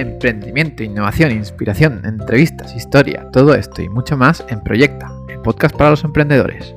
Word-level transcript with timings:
emprendimiento, 0.00 0.82
innovación, 0.82 1.30
inspiración, 1.30 2.00
entrevistas, 2.06 2.74
historia, 2.74 3.28
todo 3.32 3.54
esto 3.54 3.82
y 3.82 3.88
mucho 3.90 4.16
más 4.16 4.44
en 4.48 4.62
Proyecta, 4.62 5.10
el 5.28 5.40
podcast 5.42 5.76
para 5.76 5.90
los 5.90 6.04
emprendedores. 6.04 6.74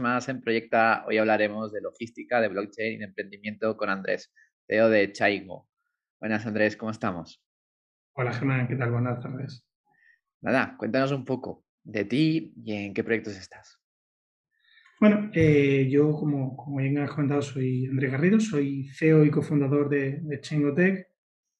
Más 0.00 0.28
en 0.28 0.40
Proyecta, 0.40 1.04
hoy 1.06 1.18
hablaremos 1.18 1.72
de 1.72 1.80
logística, 1.80 2.40
de 2.40 2.48
blockchain 2.48 2.94
y 2.94 2.98
de 2.98 3.04
emprendimiento 3.04 3.76
con 3.76 3.90
Andrés, 3.90 4.32
CEO 4.66 4.88
de 4.88 5.12
Chaigo. 5.12 5.68
Buenas 6.20 6.46
Andrés, 6.46 6.76
¿cómo 6.76 6.92
estamos? 6.92 7.42
Hola 8.14 8.32
Germán, 8.32 8.68
¿qué 8.68 8.76
tal? 8.76 8.92
Buenas 8.92 9.20
tardes. 9.20 9.66
Nada, 10.40 10.76
cuéntanos 10.78 11.10
un 11.12 11.24
poco 11.24 11.64
de 11.82 12.04
ti 12.04 12.54
y 12.64 12.74
en 12.74 12.94
qué 12.94 13.02
proyectos 13.02 13.36
estás. 13.36 13.80
Bueno, 15.00 15.30
eh, 15.32 15.88
yo, 15.88 16.12
como, 16.12 16.56
como 16.56 16.78
bien 16.78 16.98
has 16.98 17.10
comentado, 17.10 17.40
soy 17.40 17.86
Andrés 17.86 18.10
Garrido, 18.10 18.40
soy 18.40 18.88
CEO 18.92 19.24
y 19.24 19.30
cofundador 19.30 19.88
de, 19.88 20.18
de 20.22 20.40
Chengotech. 20.40 21.06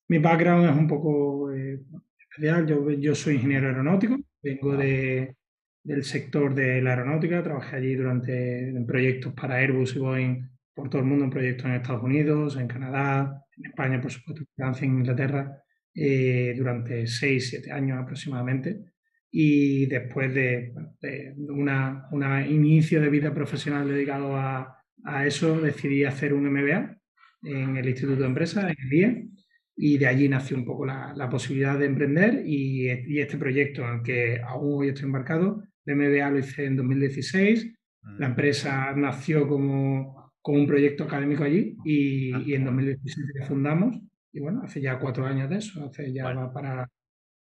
Mi 0.09 0.19
background 0.19 0.69
es 0.69 0.77
un 0.77 0.89
poco 0.89 1.53
eh, 1.53 1.81
especial. 2.19 2.67
Yo, 2.67 2.91
yo, 2.91 3.15
soy 3.15 3.37
ingeniero 3.37 3.69
aeronáutico, 3.69 4.17
vengo 4.43 4.77
de, 4.77 5.37
del 5.85 6.03
sector 6.03 6.53
de 6.53 6.83
la 6.83 6.91
aeronáutica, 6.91 7.43
trabajé 7.43 7.77
allí 7.77 7.95
durante 7.95 8.71
en 8.71 8.85
proyectos 8.87 9.33
para 9.35 9.57
Airbus 9.57 9.95
y 9.95 9.99
Boeing 10.01 10.49
por 10.75 10.91
todo 10.91 11.03
el 11.03 11.09
mundo, 11.09 11.25
en 11.25 11.31
proyectos 11.31 11.67
en 11.67 11.73
Estados 11.73 12.03
Unidos, 12.03 12.57
en 12.57 12.67
Canadá, 12.67 13.45
en 13.57 13.67
España, 13.67 14.01
por 14.01 14.11
supuesto, 14.11 14.43
en 14.43 14.49
Francia, 14.57 14.85
en 14.85 14.99
Inglaterra, 14.99 15.63
eh, 15.95 16.55
durante 16.57 17.07
6, 17.07 17.51
7 17.51 17.71
años 17.71 17.99
aproximadamente 18.01 18.85
y 19.31 19.87
después 19.87 20.35
de, 20.35 20.73
un 21.03 21.71
una, 22.13 22.47
inicio 22.47 23.01
de 23.01 23.09
vida 23.09 23.33
profesional 23.33 23.89
dedicado 23.89 24.37
a, 24.37 24.83
a, 25.05 25.27
eso, 25.27 25.61
decidí 25.61 26.05
hacer 26.05 26.33
un 26.33 26.51
MBA 26.51 26.97
en 27.43 27.77
el 27.77 27.89
Instituto 27.89 28.21
de 28.21 28.27
Empresa, 28.27 28.63
en 28.63 28.77
el 28.79 28.89
DIE, 28.89 29.29
y 29.77 29.97
de 29.97 30.07
allí 30.07 30.29
nació 30.29 30.57
un 30.57 30.65
poco 30.65 30.85
la, 30.85 31.13
la 31.15 31.29
posibilidad 31.29 31.79
de 31.79 31.87
emprender 31.87 32.43
y, 32.45 32.91
y, 32.91 33.21
este 33.21 33.39
proyecto 33.39 33.85
en 33.85 33.99
el 33.99 34.03
que 34.03 34.41
aún 34.41 34.81
hoy 34.81 34.89
estoy 34.89 35.05
embarcado, 35.05 35.63
el 35.85 35.97
MBA 35.97 36.31
lo 36.31 36.39
hice 36.41 36.65
en 36.65 36.77
2016, 36.77 37.75
la 38.19 38.29
mm. 38.29 38.31
empresa 38.31 38.93
nació 38.97 39.47
como, 39.47 40.33
como 40.43 40.59
un 40.59 40.67
proyecto 40.67 41.05
académico 41.05 41.45
allí 41.45 41.77
y, 41.85 42.51
y 42.51 42.55
en 42.55 42.65
2017 42.65 43.47
fundamos 43.47 44.01
y 44.33 44.41
bueno, 44.41 44.63
hace 44.63 44.81
ya 44.81 44.99
cuatro 44.99 45.27
años 45.27 45.49
de 45.49 45.57
eso, 45.57 45.85
hace 45.85 46.13
ya 46.13 46.33
va 46.33 46.53
para, 46.53 46.89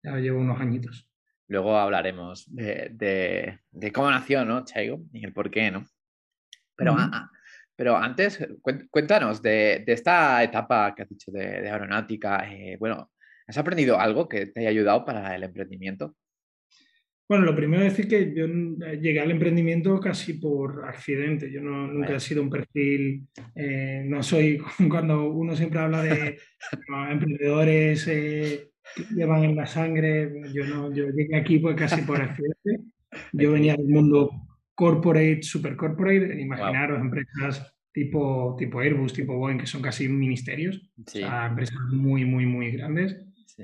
ya 0.04 0.18
llevo 0.18 0.40
unos 0.40 0.60
añitos. 0.60 1.08
Luego 1.54 1.78
hablaremos 1.78 2.48
de, 2.48 3.60
cómo 3.94 4.10
nació, 4.10 4.44
¿no? 4.44 4.66
Chaigo 4.66 5.06
y 5.14 5.24
el 5.24 5.34
por 5.34 5.52
qué, 5.52 5.70
¿no? 5.70 5.86
Pero, 6.76 6.96
pero 7.76 7.96
antes, 7.96 8.44
cuéntanos 8.90 9.40
de, 9.40 9.84
esta 9.86 10.42
etapa 10.42 10.96
que 10.96 11.04
has 11.04 11.10
dicho 11.10 11.32
de, 11.32 11.70
aeronáutica. 11.70 12.52
Eh, 12.52 12.76
bueno, 12.80 13.12
¿has 13.46 13.56
aprendido 13.56 14.00
algo 14.00 14.28
que 14.28 14.48
te 14.48 14.62
haya 14.62 14.70
ayudado 14.70 15.06
para 15.06 15.36
el 15.36 15.44
emprendimiento? 15.44 16.16
Bueno, 17.30 17.46
lo 17.46 17.56
primero 17.56 17.84
es 17.84 17.96
decir 17.96 18.10
que 18.10 18.34
yo 18.34 18.46
eh, 18.46 19.00
llegué 19.00 19.20
al 19.20 19.30
emprendimiento 19.30 20.00
casi 20.00 20.34
por 20.34 20.86
accidente. 20.86 21.52
Yo 21.52 21.62
no, 21.62 21.86
nunca 21.86 22.16
he 22.16 22.20
sido 22.20 22.42
un 22.42 22.50
perfil, 22.50 23.28
eh, 23.54 24.02
no 24.08 24.24
soy 24.24 24.58
cuando 24.90 25.30
uno 25.30 25.56
siempre 25.56 25.80
habla 25.82 26.02
de 26.02 26.40
emprendedores 27.12 28.08
llevan 29.16 29.44
en 29.44 29.56
la 29.56 29.66
sangre. 29.66 30.32
Yo 30.54 30.66
no, 30.66 30.94
yo 30.94 31.10
llegué 31.10 31.36
aquí 31.36 31.60
pues 31.60 31.76
casi 31.76 32.02
por 32.02 32.22
accidente. 32.22 32.80
Yo 33.32 33.52
venía 33.52 33.76
del 33.76 33.90
mundo 33.90 34.32
corporate, 34.74 35.44
super 35.44 35.76
corporate, 35.76 36.42
imaginaros 36.42 37.00
empresas 37.00 37.74
tipo, 37.94 38.56
tipo 38.58 38.80
Airbus, 38.80 39.14
tipo 39.14 39.38
Boeing, 39.38 39.60
que 39.60 39.68
son 39.68 39.82
casi 39.82 40.10
ministerios, 40.10 40.92
o 40.98 41.10
sea, 41.10 41.46
empresas 41.46 41.78
muy, 41.92 42.26
muy, 42.26 42.46
muy 42.46 42.72
grandes. 42.72 43.16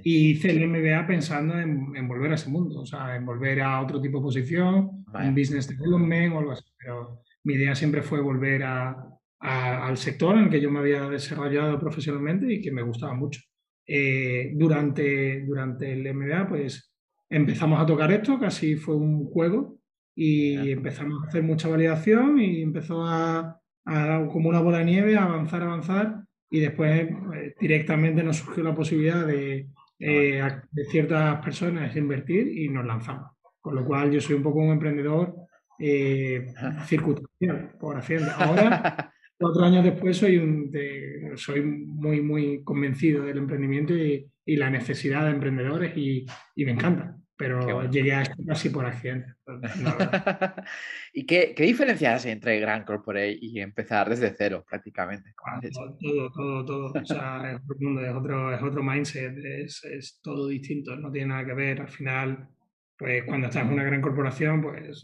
Y 0.03 0.31
hice 0.31 0.52
el 0.52 0.67
MBA 0.67 1.08
pensando 1.08 1.59
en, 1.59 2.08
volver 2.08 2.31
a 2.31 2.35
ese 2.35 2.49
mundo, 2.49 2.81
o 2.81 2.85
sea, 2.85 3.15
en 3.15 3.25
volver 3.25 3.59
a 3.61 3.81
otro 3.81 3.99
tipo 3.99 4.19
de 4.19 4.23
posición, 4.23 5.03
en 5.19 5.33
business 5.33 5.67
development 5.67 6.35
o 6.35 6.39
algo 6.39 6.52
así. 6.52 6.65
Pero 6.77 7.23
mi 7.43 7.55
idea 7.55 7.73
siempre 7.73 8.03
fue 8.03 8.21
volver 8.21 8.63
a, 8.63 8.95
al 9.39 9.97
sector 9.97 10.37
en 10.37 10.43
el 10.43 10.49
que 10.52 10.61
yo 10.61 10.69
me 10.69 10.79
había 10.79 11.09
desarrollado 11.09 11.79
profesionalmente 11.79 12.53
y 12.53 12.61
que 12.61 12.71
me 12.71 12.83
gustaba 12.83 13.15
mucho. 13.15 13.41
Eh, 13.92 14.52
durante, 14.54 15.42
durante 15.42 15.92
el 15.92 16.14
MBA, 16.14 16.48
pues 16.48 16.94
empezamos 17.27 17.82
a 17.82 17.88
tocar 17.88 18.11
esto, 18.11 18.39
casi 18.39 18.76
fue 18.76 18.95
un 18.95 19.26
juego, 19.26 19.80
y 20.14 20.72
empezamos 20.72 21.23
a 21.23 21.27
hacer 21.27 21.42
mucha 21.42 21.70
validación 21.70 22.39
y 22.39 22.61
empezó 22.61 23.04
a, 23.04 23.60
como 24.32 24.50
una 24.50 24.60
bola 24.60 24.80
de 24.80 24.86
nieve, 24.86 25.17
a 25.17 25.23
avanzar, 25.23 25.64
avanzar, 25.64 26.22
y 26.52 26.60
después 26.60 27.10
pues, 27.26 27.54
directamente 27.60 28.22
nos 28.22 28.38
surgió 28.38 28.64
la 28.64 28.76
posibilidad 28.76 29.26
de, 29.26 29.70
eh, 29.98 30.42
de 30.71 30.86
ciertas 30.86 31.44
personas 31.44 31.95
invertir 31.95 32.48
y 32.48 32.70
nos 32.70 32.86
lanzamos. 32.86 33.32
Con 33.60 33.73
lo 33.73 33.83
cual 33.86 34.11
yo 34.11 34.21
soy 34.21 34.36
un 34.36 34.44
poco 34.44 34.60
un 34.60 34.73
emprendedor 34.73 35.33
eh, 35.80 36.54
circunstancial, 36.86 37.71
por 37.80 37.98
haciendo. 37.98 38.30
Ahora 38.38 39.08
cuatro 39.39 39.64
años 39.64 39.83
después 39.83 40.17
soy, 40.17 40.38
un, 40.38 40.72
soy 41.36 41.61
muy, 41.61 42.22
muy 42.22 42.64
convencido 42.64 43.23
del 43.23 43.38
emprendimiento 43.38 43.95
y, 43.95 44.30
y 44.45 44.55
la 44.58 44.70
necesidad 44.70 45.26
de 45.26 45.32
emprendedores 45.32 45.95
y, 45.95 46.26
y 46.55 46.66
me 46.66 46.72
encanta. 46.72 47.16
Pero 47.38 47.89
llegué 47.89 48.14
a 48.14 48.23
esto 48.23 48.36
casi 48.45 48.70
por 48.70 48.86
accidente. 48.86 49.33
¿Y 51.14 51.26
qué, 51.26 51.54
qué 51.55 51.64
diferencias 51.64 52.26
entre 52.26 52.60
Gran 52.60 52.83
Corporate 52.83 53.38
y 53.39 53.61
empezar 53.61 54.10
desde 54.10 54.36
cero 54.38 54.66
prácticamente? 54.67 55.33
Ah, 55.45 55.61
todo, 56.02 56.32
todo, 56.32 56.66
todo, 56.66 57.02
O 57.02 57.06
sea, 57.06 57.54
es 57.54 57.61
otro 57.64 57.77
mundo, 57.80 58.02
es 58.06 58.14
otro, 58.14 58.54
es 58.54 58.61
otro 58.61 58.83
mindset, 58.83 59.38
es, 59.38 59.86
es 59.86 60.20
todo 60.21 60.50
distinto, 60.50 60.98
no 60.98 61.10
tiene 61.10 61.27
nada 61.27 61.45
que 61.45 61.54
ver. 61.54 61.80
Al 61.80 61.88
final, 61.88 62.50
pues 62.98 63.23
cuando 63.23 63.48
estás 63.48 63.64
en 63.64 63.71
una 63.71 63.86
gran 63.86 64.02
corporación, 64.02 64.61
pues 64.61 65.02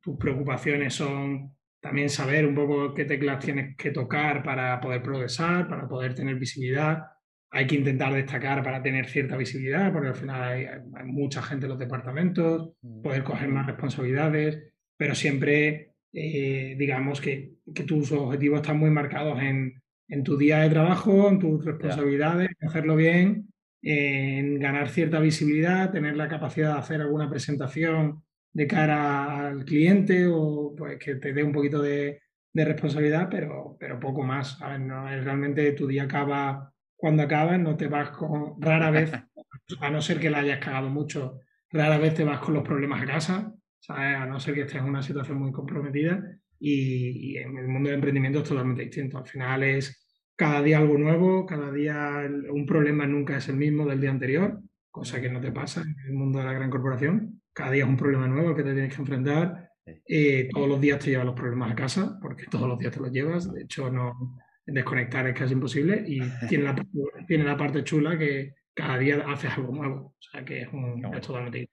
tus 0.00 0.16
preocupaciones 0.16 0.94
son 0.94 1.52
también 1.82 2.08
saber 2.08 2.46
un 2.46 2.54
poco 2.54 2.94
qué 2.94 3.04
teclas 3.04 3.44
tienes 3.44 3.76
que 3.76 3.90
tocar 3.90 4.44
para 4.44 4.80
poder 4.80 5.02
progresar, 5.02 5.68
para 5.68 5.88
poder 5.88 6.14
tener 6.14 6.36
visibilidad. 6.36 7.02
Hay 7.50 7.66
que 7.66 7.74
intentar 7.74 8.14
destacar 8.14 8.62
para 8.62 8.80
tener 8.80 9.08
cierta 9.08 9.36
visibilidad, 9.36 9.92
porque 9.92 10.08
al 10.08 10.14
final 10.14 10.42
hay, 10.42 10.66
mucha 11.04 11.42
gente 11.42 11.66
en 11.66 11.70
los 11.70 11.78
departamentos, 11.80 12.70
mm. 12.82 13.02
poder 13.02 13.24
coger 13.24 13.48
más 13.48 13.66
responsabilidades, 13.66 14.62
pero 14.96 15.16
siempre, 15.16 15.94
eh, 16.12 16.76
digamos, 16.78 17.20
que, 17.20 17.54
que, 17.74 17.82
tus 17.82 18.12
objetivos 18.12 18.60
están 18.60 18.78
muy 18.78 18.90
marcados 18.90 19.42
en, 19.42 19.82
en 20.06 20.22
tu 20.22 20.36
día 20.36 20.60
de 20.60 20.70
trabajo, 20.70 21.28
en 21.28 21.40
tus 21.40 21.64
responsabilidades, 21.64 22.50
en 22.60 22.68
hacerlo 22.68 22.94
bien, 22.94 23.48
en 23.82 24.60
ganar 24.60 24.88
cierta 24.88 25.18
visibilidad, 25.18 25.90
tener 25.90 26.16
la 26.16 26.28
capacidad 26.28 26.74
de 26.74 26.78
hacer 26.78 27.00
alguna 27.00 27.28
presentación 27.28 28.22
de 28.52 28.66
cara 28.66 29.48
al 29.48 29.64
cliente 29.64 30.26
o 30.26 30.74
pues 30.76 30.98
que 30.98 31.16
te 31.16 31.32
dé 31.32 31.42
un 31.42 31.52
poquito 31.52 31.80
de, 31.80 32.20
de 32.52 32.64
responsabilidad, 32.64 33.28
pero, 33.30 33.76
pero 33.78 33.98
poco 33.98 34.22
más. 34.22 34.58
No, 34.80 35.06
realmente 35.06 35.72
tu 35.72 35.86
día 35.86 36.04
acaba 36.04 36.72
cuando 36.96 37.22
acabas, 37.22 37.58
no 37.58 37.76
te 37.76 37.88
vas 37.88 38.10
con, 38.10 38.60
rara 38.60 38.90
vez, 38.90 39.12
a 39.80 39.90
no 39.90 40.00
ser 40.00 40.20
que 40.20 40.30
la 40.30 40.38
hayas 40.38 40.60
cagado 40.60 40.88
mucho, 40.88 41.40
rara 41.70 41.98
vez 41.98 42.14
te 42.14 42.24
vas 42.24 42.40
con 42.40 42.54
los 42.54 42.62
problemas 42.62 43.02
a 43.02 43.06
casa, 43.06 43.54
a 43.88 44.26
no 44.26 44.38
ser 44.38 44.54
que 44.54 44.60
estés 44.62 44.80
en 44.80 44.84
una 44.84 45.02
situación 45.02 45.38
muy 45.38 45.50
comprometida 45.50 46.22
y, 46.60 47.32
y 47.32 47.36
en 47.38 47.56
el 47.58 47.66
mundo 47.66 47.88
del 47.88 47.96
emprendimiento 47.96 48.40
es 48.40 48.48
totalmente 48.48 48.82
distinto. 48.82 49.18
Al 49.18 49.26
final 49.26 49.62
es 49.64 50.06
cada 50.36 50.62
día 50.62 50.78
algo 50.78 50.96
nuevo, 50.98 51.46
cada 51.46 51.72
día 51.72 52.22
un 52.50 52.66
problema 52.66 53.06
nunca 53.06 53.38
es 53.38 53.48
el 53.48 53.56
mismo 53.56 53.86
del 53.86 54.00
día 54.00 54.10
anterior, 54.10 54.60
cosa 54.92 55.20
que 55.20 55.28
no 55.28 55.40
te 55.40 55.50
pasa 55.50 55.82
en 55.82 55.96
el 56.06 56.12
mundo 56.12 56.38
de 56.38 56.44
la 56.44 56.52
gran 56.52 56.70
corporación 56.70 57.42
cada 57.52 57.70
día 57.70 57.84
es 57.84 57.88
un 57.88 57.96
problema 57.96 58.26
nuevo 58.26 58.54
que 58.54 58.62
te 58.62 58.72
tienes 58.72 58.94
que 58.94 59.00
enfrentar. 59.00 59.70
Eh, 59.84 60.48
todos 60.52 60.68
los 60.68 60.80
días 60.80 60.98
te 60.98 61.10
llevas 61.10 61.26
los 61.26 61.34
problemas 61.34 61.72
a 61.72 61.74
casa, 61.74 62.18
porque 62.20 62.46
todos 62.46 62.68
los 62.68 62.78
días 62.78 62.92
te 62.92 63.00
los 63.00 63.12
llevas. 63.12 63.52
De 63.52 63.62
hecho, 63.62 63.90
no 63.90 64.38
desconectar 64.64 65.26
es 65.26 65.38
casi 65.38 65.52
imposible. 65.52 66.02
Y 66.06 66.20
tiene 66.48 66.64
la, 66.64 66.86
tiene 67.26 67.44
la 67.44 67.56
parte 67.56 67.84
chula 67.84 68.18
que 68.18 68.54
cada 68.74 68.98
día 68.98 69.24
haces 69.26 69.50
algo 69.52 69.74
nuevo. 69.74 70.14
O 70.18 70.22
sea, 70.22 70.44
que 70.44 70.62
es, 70.62 70.68
un, 70.72 71.04
es 71.14 71.20
totalmente... 71.20 71.68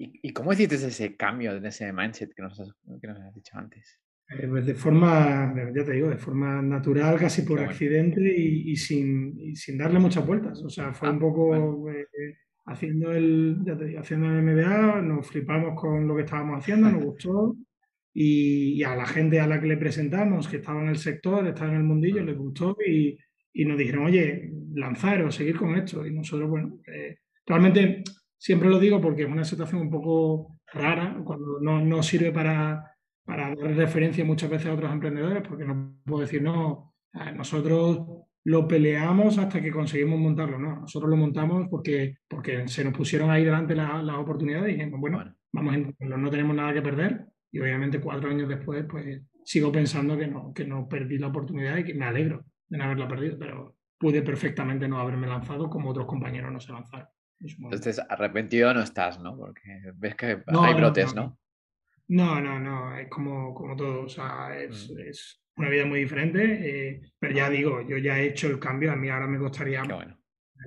¿Y, 0.00 0.28
¿Y, 0.28 0.32
cómo 0.32 0.52
hiciste 0.52 0.76
ese 0.76 1.16
cambio 1.16 1.56
en 1.56 1.66
ese 1.66 1.92
mindset 1.92 2.32
que 2.32 2.42
nos 2.42 2.58
has, 2.60 2.72
que 3.00 3.08
nos 3.08 3.18
has 3.18 3.34
dicho 3.34 3.58
antes? 3.58 3.98
Eh, 4.30 4.46
pues 4.46 4.64
de 4.64 4.74
forma, 4.74 5.52
ya 5.74 5.84
te 5.84 5.92
digo, 5.92 6.08
de 6.08 6.18
forma 6.18 6.62
natural, 6.62 7.18
casi 7.18 7.42
por 7.42 7.58
accidente 7.60 8.20
y, 8.20 8.70
y, 8.70 8.76
sin, 8.76 9.36
y, 9.40 9.56
sin, 9.56 9.76
darle 9.76 9.98
muchas 9.98 10.24
vueltas. 10.24 10.62
O 10.62 10.70
sea, 10.70 10.94
fue 10.94 11.08
ah, 11.08 11.10
un 11.10 11.18
poco... 11.18 11.90
Eh, 11.90 12.06
haciendo 12.68 13.12
el, 13.12 13.56
haciendo 13.98 14.26
el 14.26 14.42
MBA, 14.42 15.02
nos 15.02 15.26
flipamos 15.26 15.80
con 15.80 16.06
lo 16.06 16.14
que 16.14 16.22
estábamos 16.22 16.58
haciendo, 16.58 16.90
nos 16.90 17.04
gustó. 17.04 17.56
Y, 18.14 18.82
a 18.82 18.96
la 18.96 19.06
gente 19.06 19.40
a 19.40 19.46
la 19.46 19.60
que 19.60 19.68
le 19.68 19.76
presentamos, 19.76 20.48
que 20.48 20.56
estaba 20.56 20.82
en 20.82 20.88
el 20.88 20.98
sector, 20.98 21.46
estaba 21.46 21.70
en 21.70 21.76
el 21.76 21.84
mundillo, 21.84 22.24
les 22.24 22.36
gustó 22.36 22.76
y, 22.84 23.16
y 23.52 23.64
nos 23.64 23.78
dijeron, 23.78 24.06
oye, 24.06 24.50
lanzar 24.74 25.22
o 25.22 25.30
seguir 25.30 25.56
con 25.56 25.76
esto. 25.76 26.04
Y 26.04 26.12
nosotros, 26.12 26.48
bueno, 26.50 26.80
eh, 26.92 27.18
realmente 27.46 28.02
siempre 28.36 28.68
lo 28.68 28.78
digo 28.78 29.00
porque 29.00 29.22
es 29.22 29.28
una 29.28 29.44
situación 29.44 29.82
un 29.82 29.90
poco 29.90 30.58
rara, 30.72 31.20
cuando 31.24 31.60
no, 31.60 31.84
no 31.84 32.02
sirve 32.02 32.32
para, 32.32 32.92
para 33.24 33.54
dar 33.54 33.76
referencia 33.76 34.24
muchas 34.24 34.50
veces 34.50 34.66
a 34.66 34.74
otros 34.74 34.92
emprendedores, 34.92 35.42
porque 35.46 35.64
no 35.64 36.00
puedo 36.04 36.22
decir, 36.22 36.42
no, 36.42 36.94
nosotros 37.36 38.27
lo 38.48 38.66
peleamos 38.66 39.36
hasta 39.36 39.60
que 39.60 39.70
conseguimos 39.70 40.18
montarlo. 40.18 40.58
No, 40.58 40.80
nosotros 40.80 41.10
lo 41.10 41.18
montamos 41.18 41.68
porque, 41.68 42.16
porque 42.26 42.66
se 42.66 42.82
nos 42.82 42.94
pusieron 42.94 43.30
ahí 43.30 43.44
delante 43.44 43.74
las 43.74 44.02
la 44.02 44.18
oportunidades 44.18 44.70
y 44.70 44.78
dijimos, 44.78 45.00
bueno, 45.00 45.22
vamos 45.52 45.74
a 45.74 46.16
no 46.16 46.30
tenemos 46.30 46.56
nada 46.56 46.72
que 46.72 46.80
perder. 46.80 47.26
Y 47.52 47.60
obviamente 47.60 48.00
cuatro 48.00 48.30
años 48.30 48.48
después, 48.48 48.86
pues 48.88 49.20
sigo 49.44 49.70
pensando 49.70 50.16
que 50.16 50.28
no, 50.28 50.54
que 50.54 50.64
no 50.64 50.88
perdí 50.88 51.18
la 51.18 51.26
oportunidad 51.26 51.76
y 51.76 51.84
que 51.84 51.92
me 51.92 52.06
alegro 52.06 52.46
de 52.68 52.78
no 52.78 52.84
haberla 52.84 53.06
perdido, 53.06 53.38
pero 53.38 53.76
pude 53.98 54.22
perfectamente 54.22 54.88
no 54.88 54.98
haberme 54.98 55.26
lanzado 55.26 55.68
como 55.68 55.90
otros 55.90 56.06
compañeros 56.06 56.50
no 56.50 56.58
se 56.58 56.72
lanzaron. 56.72 57.08
Entonces, 57.40 58.00
arrepentido 58.08 58.72
no 58.72 58.80
estás, 58.80 59.20
¿no? 59.20 59.36
Porque 59.36 59.92
ves 59.94 60.14
que 60.14 60.42
hay 60.46 60.74
brotes, 60.74 61.14
¿no? 61.14 61.38
No, 62.08 62.40
no, 62.40 62.58
no, 62.58 62.96
es 62.96 63.10
como, 63.10 63.52
como 63.52 63.76
todo, 63.76 64.04
o 64.04 64.08
sea, 64.08 64.58
es, 64.58 64.90
mm. 64.90 65.00
es 65.00 65.42
una 65.58 65.68
vida 65.68 65.84
muy 65.84 66.00
diferente, 66.00 66.40
eh, 66.42 67.00
pero 67.18 67.34
ya 67.34 67.50
digo, 67.50 67.86
yo 67.86 67.98
ya 67.98 68.18
he 68.18 68.28
hecho 68.28 68.48
el 68.48 68.58
cambio, 68.58 68.92
a 68.92 68.96
mí 68.96 69.08
ahora 69.08 69.26
me 69.26 69.38
gustaría 69.38 69.84
la 69.84 70.18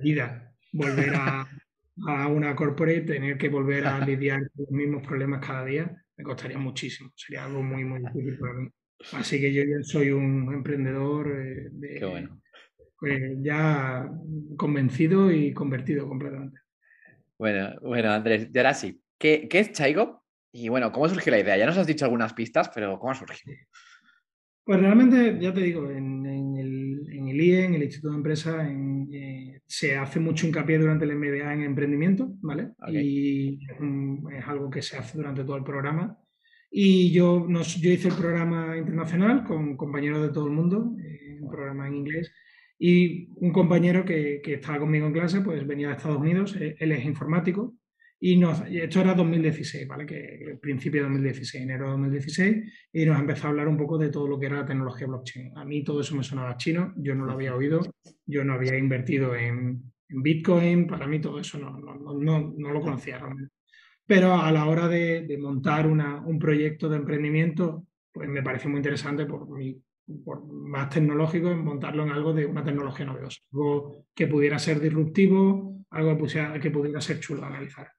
vida 0.02 0.54
volver 0.72 1.14
a, 1.14 1.46
a, 2.06 2.28
una 2.28 2.54
corporate, 2.54 3.02
tener 3.02 3.38
que 3.38 3.48
volver 3.48 3.86
a 3.86 3.98
lidiar 4.06 4.40
con 4.50 4.64
los 4.64 4.70
mismos 4.70 5.06
problemas 5.06 5.44
cada 5.44 5.64
día, 5.64 5.90
me 6.16 6.24
costaría 6.24 6.58
muchísimo, 6.58 7.10
sería 7.16 7.44
algo 7.44 7.62
muy, 7.62 7.84
muy 7.84 8.00
difícil 8.00 8.38
para 8.38 8.54
mí. 8.54 8.68
Así 9.12 9.40
que 9.40 9.52
yo 9.52 9.62
ya 9.62 9.82
soy 9.82 10.10
un 10.10 10.52
emprendedor 10.52 11.28
eh, 11.28 11.68
de, 11.72 12.06
bueno. 12.06 12.40
pues 12.98 13.20
ya 13.42 14.08
convencido 14.56 15.32
y 15.32 15.52
convertido 15.52 16.06
completamente. 16.06 16.60
Bueno, 17.38 17.74
bueno, 17.80 18.12
Andrés, 18.12 18.48
y 18.52 18.58
ahora 18.58 18.74
sí, 18.74 19.02
¿qué, 19.18 19.48
qué 19.50 19.58
es 19.58 19.72
Chaigo? 19.72 20.22
Y 20.52 20.68
bueno, 20.68 20.92
¿cómo 20.92 21.08
surgió 21.08 21.32
la 21.32 21.40
idea? 21.40 21.56
Ya 21.56 21.66
nos 21.66 21.78
has 21.78 21.86
dicho 21.86 22.04
algunas 22.04 22.34
pistas, 22.34 22.70
pero 22.72 22.98
¿cómo 22.98 23.10
ha 23.10 23.14
surgido? 23.16 23.56
Pues 24.64 24.80
realmente, 24.80 25.38
ya 25.40 25.52
te 25.52 25.60
digo, 25.60 25.90
en, 25.90 26.24
el, 26.24 27.08
en 27.12 27.28
el, 27.28 27.40
IE, 27.40 27.64
en 27.64 27.74
el 27.74 27.82
Instituto 27.82 28.10
de 28.10 28.16
Empresa, 28.16 28.68
eh, 28.70 29.60
se 29.66 29.96
hace 29.96 30.20
mucho 30.20 30.46
hincapié 30.46 30.78
durante 30.78 31.04
el 31.04 31.16
MBA 31.16 31.52
en 31.52 31.62
emprendimiento, 31.62 32.32
¿vale? 32.42 32.70
Y 32.88 33.58
es 33.64 34.46
algo 34.46 34.70
que 34.70 34.82
se 34.82 34.96
hace 34.96 35.18
durante 35.18 35.42
todo 35.42 35.56
el 35.56 35.64
programa. 35.64 36.16
Y 36.70 37.10
yo, 37.10 37.44
nos, 37.48 37.76
yo 37.80 37.90
hice 37.90 38.08
el 38.08 38.14
programa 38.14 38.76
internacional 38.76 39.44
con 39.44 39.76
compañeros 39.76 40.22
de 40.22 40.30
todo 40.32 40.46
el 40.46 40.52
mundo, 40.52 40.94
eh, 41.02 41.38
un 41.40 41.50
programa 41.50 41.88
en 41.88 41.96
inglés, 41.96 42.32
y 42.78 43.28
un 43.36 43.52
compañero 43.52 44.04
que, 44.04 44.40
que, 44.42 44.54
estaba 44.54 44.78
conmigo 44.78 45.06
en 45.06 45.12
clase, 45.12 45.40
pues 45.40 45.66
venía 45.66 45.88
de 45.88 45.94
Estados 45.94 46.18
Unidos, 46.18 46.56
eh, 46.56 46.76
él 46.78 46.92
es 46.92 47.04
informático, 47.04 47.74
y 48.24 48.36
nos, 48.36 48.62
esto 48.70 49.00
era 49.00 49.14
2016, 49.14 49.88
¿vale? 49.88 50.06
Que 50.06 50.56
principio 50.60 51.00
de 51.02 51.08
2016, 51.08 51.64
enero 51.64 51.86
de 51.86 51.90
2016, 51.90 52.72
y 52.92 53.04
nos 53.04 53.18
empezó 53.18 53.48
a 53.48 53.50
hablar 53.50 53.66
un 53.66 53.76
poco 53.76 53.98
de 53.98 54.10
todo 54.10 54.28
lo 54.28 54.38
que 54.38 54.46
era 54.46 54.58
la 54.58 54.64
tecnología 54.64 55.08
blockchain. 55.08 55.58
A 55.58 55.64
mí 55.64 55.82
todo 55.82 56.00
eso 56.00 56.14
me 56.14 56.22
sonaba 56.22 56.56
chino, 56.56 56.94
yo 56.98 57.16
no 57.16 57.26
lo 57.26 57.32
había 57.32 57.52
oído, 57.52 57.80
yo 58.24 58.44
no 58.44 58.52
había 58.54 58.78
invertido 58.78 59.34
en, 59.34 59.90
Bitcoin, 60.08 60.86
para 60.86 61.08
mí 61.08 61.20
todo 61.20 61.40
eso 61.40 61.58
no, 61.58 61.76
no, 61.78 61.96
no, 61.96 62.54
no 62.56 62.70
lo 62.70 62.80
conocía 62.80 63.18
realmente. 63.18 63.54
Pero 64.06 64.34
a 64.40 64.52
la 64.52 64.66
hora 64.66 64.86
de, 64.86 65.22
de 65.22 65.38
montar 65.38 65.88
una, 65.88 66.20
un 66.20 66.38
proyecto 66.38 66.88
de 66.88 66.98
emprendimiento, 66.98 67.86
pues 68.12 68.28
me 68.28 68.42
parece 68.42 68.68
muy 68.68 68.76
interesante 68.76 69.26
por, 69.26 69.48
mi, 69.48 69.82
por 70.24 70.44
más 70.46 70.90
tecnológico 70.90 71.52
montarlo 71.56 72.04
en 72.04 72.10
algo 72.10 72.32
de 72.32 72.46
una 72.46 72.62
tecnología 72.62 73.06
novedosa, 73.06 73.40
algo 73.52 74.04
que 74.14 74.28
pudiera 74.28 74.60
ser 74.60 74.78
disruptivo, 74.78 75.84
algo 75.90 76.16
que 76.24 76.60
que 76.60 76.70
pudiera 76.70 77.00
ser 77.00 77.18
chulo 77.18 77.44
analizar. 77.44 77.90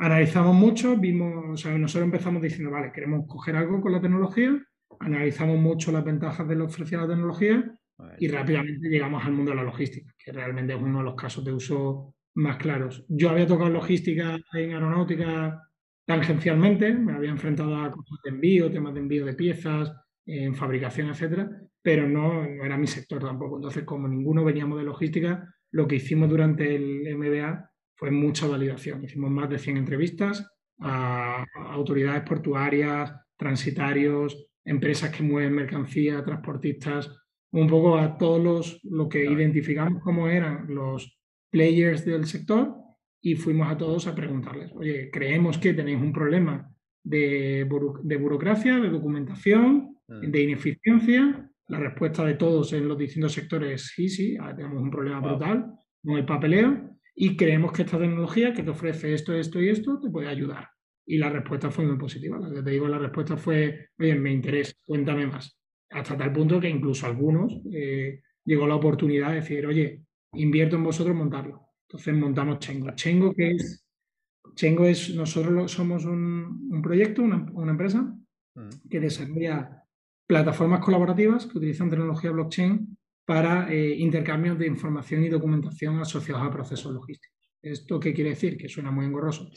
Analizamos 0.00 0.54
mucho, 0.54 0.96
vimos, 0.96 1.64
nosotros 1.66 2.04
empezamos 2.04 2.40
diciendo, 2.40 2.70
vale, 2.70 2.92
queremos 2.92 3.26
coger 3.26 3.56
algo 3.56 3.80
con 3.80 3.90
la 3.90 4.00
tecnología, 4.00 4.56
analizamos 5.00 5.58
mucho 5.58 5.90
las 5.90 6.04
ventajas 6.04 6.46
de 6.46 6.54
lo 6.54 6.66
ofrecida 6.66 7.00
la 7.00 7.08
tecnología 7.08 7.76
y 8.20 8.28
rápidamente 8.28 8.88
llegamos 8.88 9.24
al 9.24 9.32
mundo 9.32 9.50
de 9.50 9.56
la 9.56 9.64
logística, 9.64 10.14
que 10.16 10.30
realmente 10.30 10.72
es 10.72 10.80
uno 10.80 10.98
de 10.98 11.04
los 11.04 11.16
casos 11.16 11.44
de 11.44 11.52
uso 11.52 12.14
más 12.34 12.58
claros. 12.58 13.04
Yo 13.08 13.30
había 13.30 13.48
tocado 13.48 13.70
logística 13.70 14.38
en 14.54 14.72
aeronáutica 14.72 15.60
tangencialmente, 16.06 16.94
me 16.94 17.14
había 17.14 17.30
enfrentado 17.30 17.76
a 17.76 17.90
cosas 17.90 18.18
de 18.22 18.30
envío, 18.30 18.70
temas 18.70 18.94
de 18.94 19.00
envío 19.00 19.26
de 19.26 19.34
piezas, 19.34 19.92
en 20.24 20.54
fabricación, 20.54 21.08
etcétera, 21.08 21.50
pero 21.82 22.08
no, 22.08 22.46
no 22.46 22.64
era 22.64 22.76
mi 22.76 22.86
sector 22.86 23.20
tampoco. 23.20 23.56
Entonces, 23.56 23.82
como 23.82 24.06
ninguno 24.06 24.44
veníamos 24.44 24.78
de 24.78 24.84
logística, 24.84 25.52
lo 25.72 25.88
que 25.88 25.96
hicimos 25.96 26.28
durante 26.28 26.76
el 26.76 27.16
MBA 27.16 27.68
fue 27.98 28.12
mucha 28.12 28.46
validación. 28.46 29.04
Hicimos 29.04 29.30
más 29.30 29.50
de 29.50 29.58
100 29.58 29.76
entrevistas 29.76 30.48
a, 30.80 31.44
autoridades 31.72 32.22
portuarias, 32.22 33.12
transitarios, 33.36 34.48
empresas 34.64 35.10
que 35.10 35.24
mueven 35.24 35.54
mercancía, 35.54 36.24
transportistas, 36.24 37.10
un 37.50 37.66
poco 37.66 37.98
a 37.98 38.16
todos 38.16 38.42
los 38.42 38.80
lo 38.84 39.08
que 39.08 39.24
identificamos 39.24 40.02
como 40.02 40.28
eran 40.28 40.72
los 40.72 41.18
players 41.50 42.04
del 42.04 42.26
sector 42.26 42.74
y 43.20 43.34
fuimos 43.34 43.68
a 43.68 43.76
todos 43.76 44.06
a 44.06 44.14
preguntarles, 44.14 44.70
oye, 44.74 45.10
creemos 45.10 45.58
que 45.58 45.74
tenéis 45.74 46.00
un 46.00 46.12
problema 46.12 46.70
de, 47.02 47.66
de 48.04 48.16
burocracia, 48.16 48.78
de 48.78 48.90
documentación, 48.90 49.96
mm. 50.06 50.30
de 50.30 50.42
ineficiencia. 50.42 51.50
La 51.66 51.78
respuesta 51.78 52.24
de 52.24 52.34
todos 52.34 52.72
en 52.74 52.86
los 52.86 52.96
distintos 52.96 53.32
sectores 53.32 53.72
es 53.72 53.88
sí, 53.88 54.08
sí, 54.08 54.36
tenemos 54.56 54.82
un 54.82 54.90
problema 54.90 55.20
brutal 55.20 55.66
con 56.04 56.16
el 56.16 56.24
papeleo 56.24 56.97
y 57.20 57.36
creemos 57.36 57.72
que 57.72 57.82
esta 57.82 57.98
tecnología 57.98 58.52
que 58.52 58.62
te 58.62 58.70
ofrece 58.70 59.12
esto, 59.12 59.34
esto 59.34 59.60
y 59.60 59.70
esto 59.70 59.98
te 59.98 60.08
puede 60.08 60.28
ayudar. 60.28 60.68
Y 61.04 61.18
la 61.18 61.28
respuesta 61.28 61.68
fue 61.68 61.84
muy 61.84 61.98
positiva. 61.98 62.38
Que 62.48 62.62
te 62.62 62.70
digo, 62.70 62.86
la 62.86 62.98
respuesta 62.98 63.36
fue, 63.36 63.88
oye, 63.98 64.14
me 64.14 64.30
interesa, 64.30 64.72
cuéntame 64.86 65.26
más. 65.26 65.58
Hasta 65.90 66.16
tal 66.16 66.32
punto 66.32 66.60
que 66.60 66.68
incluso 66.68 67.06
algunos 67.06 67.60
eh, 67.72 68.20
llegó 68.44 68.68
la 68.68 68.76
oportunidad 68.76 69.30
de 69.30 69.36
decir, 69.36 69.66
oye, 69.66 70.04
invierto 70.34 70.76
en 70.76 70.84
vosotros 70.84 71.16
montarlo. 71.16 71.70
Entonces 71.88 72.14
montamos 72.14 72.60
Chengo. 72.60 72.92
Chengo, 72.92 73.34
que 73.34 73.50
es, 73.50 73.84
Chengo 74.54 74.86
es, 74.86 75.12
nosotros 75.16 75.72
somos 75.72 76.04
un, 76.04 76.68
un 76.70 76.82
proyecto, 76.82 77.22
una, 77.22 77.50
una 77.52 77.72
empresa 77.72 78.16
mm. 78.54 78.88
que 78.88 79.00
desarrolla 79.00 79.82
plataformas 80.24 80.84
colaborativas 80.84 81.46
que 81.46 81.58
utilizan 81.58 81.90
tecnología 81.90 82.30
blockchain 82.30 82.96
para 83.28 83.70
eh, 83.70 83.94
intercambios 83.98 84.58
de 84.58 84.66
información 84.66 85.22
y 85.22 85.28
documentación 85.28 86.00
asociados 86.00 86.42
a 86.42 86.50
procesos 86.50 86.94
logísticos. 86.94 87.36
¿Esto 87.60 88.00
qué 88.00 88.14
quiere 88.14 88.30
decir? 88.30 88.56
Que 88.56 88.70
suena 88.70 88.90
muy 88.90 89.04
engorroso. 89.04 89.50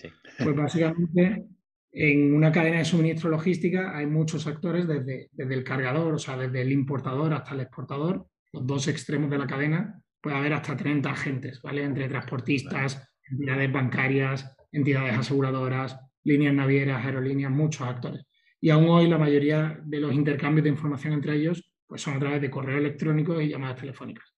Pues 0.44 0.54
básicamente 0.54 1.46
en 1.94 2.34
una 2.34 2.52
cadena 2.52 2.80
de 2.80 2.86
suministro 2.86 3.30
logística 3.30 3.98
hay 3.98 4.08
muchos 4.08 4.46
actores 4.46 4.90
desde, 4.90 5.30
desde 5.32 5.54
el 5.54 5.64
cargador, 5.64 6.16
o 6.16 6.20
sea, 6.20 6.36
desde 6.36 6.64
el 6.64 6.74
importador 6.74 7.34
hasta 7.34 7.54
el 7.54 7.62
exportador, 7.62 8.28
los 8.52 8.68
dos 8.68 8.90
extremos 8.90 9.30
de 9.30 9.38
la 9.38 9.48
cadena, 9.48 10.02
puede 10.20 10.36
haber 10.36 10.52
hasta 10.52 10.76
30 10.76 11.10
agentes, 11.10 11.62
¿vale? 11.62 11.86
Entre 11.86 12.10
transportistas, 12.10 13.10
entidades 13.24 13.72
bancarias, 13.72 14.54
entidades 14.74 15.18
aseguradoras, 15.18 15.98
líneas 16.26 16.54
navieras, 16.54 17.06
aerolíneas, 17.06 17.52
muchos 17.52 17.88
actores. 17.88 18.26
Y 18.60 18.70
aún 18.70 18.90
hoy 18.90 19.08
la 19.08 19.18
mayoría 19.18 19.80
de 19.86 20.02
los 20.02 20.14
intercambios 20.14 20.66
de 20.66 20.72
información 20.72 21.14
entre 21.14 21.38
ellos 21.38 21.71
pues 21.92 22.04
son 22.04 22.14
a 22.14 22.20
través 22.20 22.40
de 22.42 22.50
correo 22.50 22.78
electrónico 22.78 23.42
y 23.42 23.50
llamadas 23.50 23.82
telefónicas. 23.82 24.34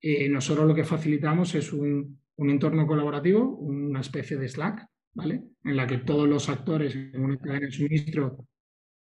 Eh, 0.00 0.28
nosotros 0.28 0.66
lo 0.66 0.74
que 0.74 0.82
facilitamos 0.82 1.54
es 1.54 1.72
un, 1.72 2.20
entorno 2.36 2.84
colaborativo, 2.84 3.48
una 3.48 4.00
especie 4.00 4.36
de 4.36 4.48
Slack, 4.48 4.84
¿vale? 5.14 5.40
En 5.62 5.76
la 5.76 5.86
que 5.86 5.98
todos 5.98 6.28
los 6.28 6.48
actores 6.48 6.96
en 6.96 7.22
una 7.22 7.38
cadena 7.38 7.66
de 7.66 7.70
suministro 7.70 8.48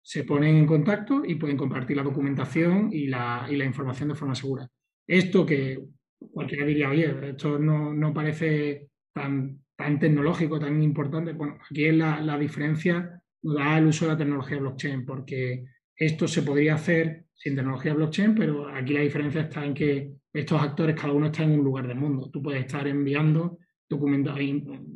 se 0.02 0.26
ponen 0.26 0.58
en 0.58 0.66
contacto 0.66 1.24
y 1.26 1.36
pueden 1.36 1.56
compartir 1.56 1.96
la 1.96 2.04
documentación 2.04 2.90
y 2.92 3.08
la, 3.08 3.48
información 3.50 4.10
de 4.10 4.16
forma 4.16 4.36
segura. 4.36 4.68
Esto 5.08 5.46
que 5.46 5.80
cualquiera 6.20 6.66
diría, 6.66 6.90
oye, 6.90 7.30
esto 7.30 7.58
no, 7.58 7.94
no 7.94 8.14
parece 8.14 8.90
tan, 9.14 9.62
tan 9.78 9.98
tecnológico, 9.98 10.60
tan 10.60 10.84
importante. 10.84 11.32
Bueno, 11.32 11.58
aquí 11.72 11.86
es 11.86 11.96
la, 11.96 12.20
la 12.20 12.38
diferencia 12.38 13.24
da 13.42 13.78
el 13.78 13.88
uso 13.88 14.04
de 14.04 14.12
la 14.12 14.18
tecnología 14.18 14.58
blockchain, 14.58 15.06
porque 15.06 15.64
esto 15.96 16.28
se 16.28 16.42
podría 16.42 16.76
hacer 16.76 17.27
sin 17.38 17.56
tecnología 17.56 17.94
blockchain, 17.94 18.36
pero 18.36 18.68
aquí 18.68 18.94
la 18.94 19.02
diferencia 19.02 19.42
está 19.42 19.64
en 19.64 19.74
que 19.74 20.12
estos 20.34 20.62
actores, 20.62 21.00
cada 21.00 21.14
uno 21.14 21.28
está 21.28 21.44
en 21.44 21.52
un 21.52 21.64
lugar 21.64 21.88
del 21.88 21.98
mundo. 21.98 22.30
Tú 22.32 22.42
puedes 22.42 22.62
estar 22.62 22.88
enviando 22.88 23.60
documentos, 23.88 24.38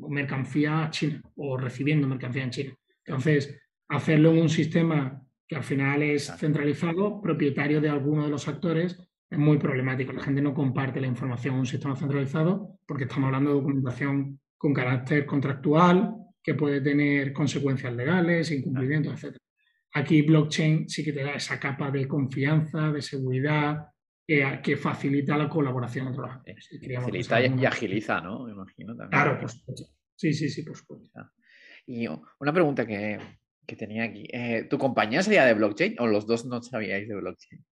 mercancía 0.09 0.83
a 0.83 0.89
China 0.89 1.21
o 1.35 1.57
recibiendo 1.57 2.07
mercancía 2.07 2.43
en 2.43 2.49
China. 2.49 2.75
Entonces, 3.05 3.57
hacerlo 3.87 4.31
en 4.31 4.41
un 4.41 4.49
sistema 4.49 5.21
que 5.47 5.55
al 5.55 5.63
final 5.63 6.01
es 6.01 6.33
centralizado, 6.37 7.21
propietario 7.21 7.79
de 7.79 7.89
alguno 7.89 8.23
de 8.23 8.29
los 8.29 8.47
actores, 8.47 8.97
es 9.29 9.37
muy 9.37 9.57
problemático. 9.57 10.11
La 10.11 10.23
gente 10.23 10.41
no 10.41 10.53
comparte 10.53 10.99
la 10.99 11.07
información 11.07 11.55
en 11.55 11.59
un 11.61 11.65
sistema 11.65 11.95
centralizado 11.95 12.79
porque 12.85 13.03
estamos 13.05 13.27
hablando 13.27 13.51
de 13.51 13.57
documentación 13.57 14.39
con 14.57 14.73
carácter 14.73 15.25
contractual 15.25 16.15
que 16.43 16.55
puede 16.55 16.81
tener 16.81 17.33
consecuencias 17.33 17.93
legales, 17.93 18.51
incumplimientos, 18.51 19.23
etc. 19.23 19.37
Aquí 19.93 20.21
blockchain 20.21 20.87
sí 20.87 21.03
que 21.03 21.11
te 21.11 21.23
da 21.23 21.33
esa 21.33 21.59
capa 21.59 21.91
de 21.91 22.07
confianza, 22.07 22.91
de 22.91 23.01
seguridad, 23.01 23.91
que, 24.25 24.77
facilita 24.77 25.37
la 25.37 25.49
colaboración 25.49 26.07
entre 26.07 26.21
los 26.21 26.31
actores. 26.31 26.69
Facilita 26.95 27.41
y, 27.41 27.65
agiliza, 27.65 28.21
¿no? 28.21 28.45
Me 28.45 28.53
imagino 28.53 28.95
también. 28.95 29.09
Claro, 29.09 29.37
pues, 29.39 29.63
sí, 30.15 30.33
sí, 30.33 30.49
sí, 30.49 30.63
por 30.63 30.77
supuesto. 30.77 31.09
Y 31.85 32.07
una 32.07 32.53
pregunta 32.53 32.85
que, 32.85 33.19
tenía 33.77 34.03
aquí. 34.03 34.27
Eh, 34.31 34.67
¿Tu 34.69 34.77
compañía 34.77 35.23
sería 35.23 35.45
de 35.45 35.53
blockchain 35.53 35.95
o 35.99 36.07
los 36.07 36.27
dos 36.27 36.45
no 36.45 36.61
sabíais 36.61 37.07
de 37.07 37.15
blockchain? 37.15 37.65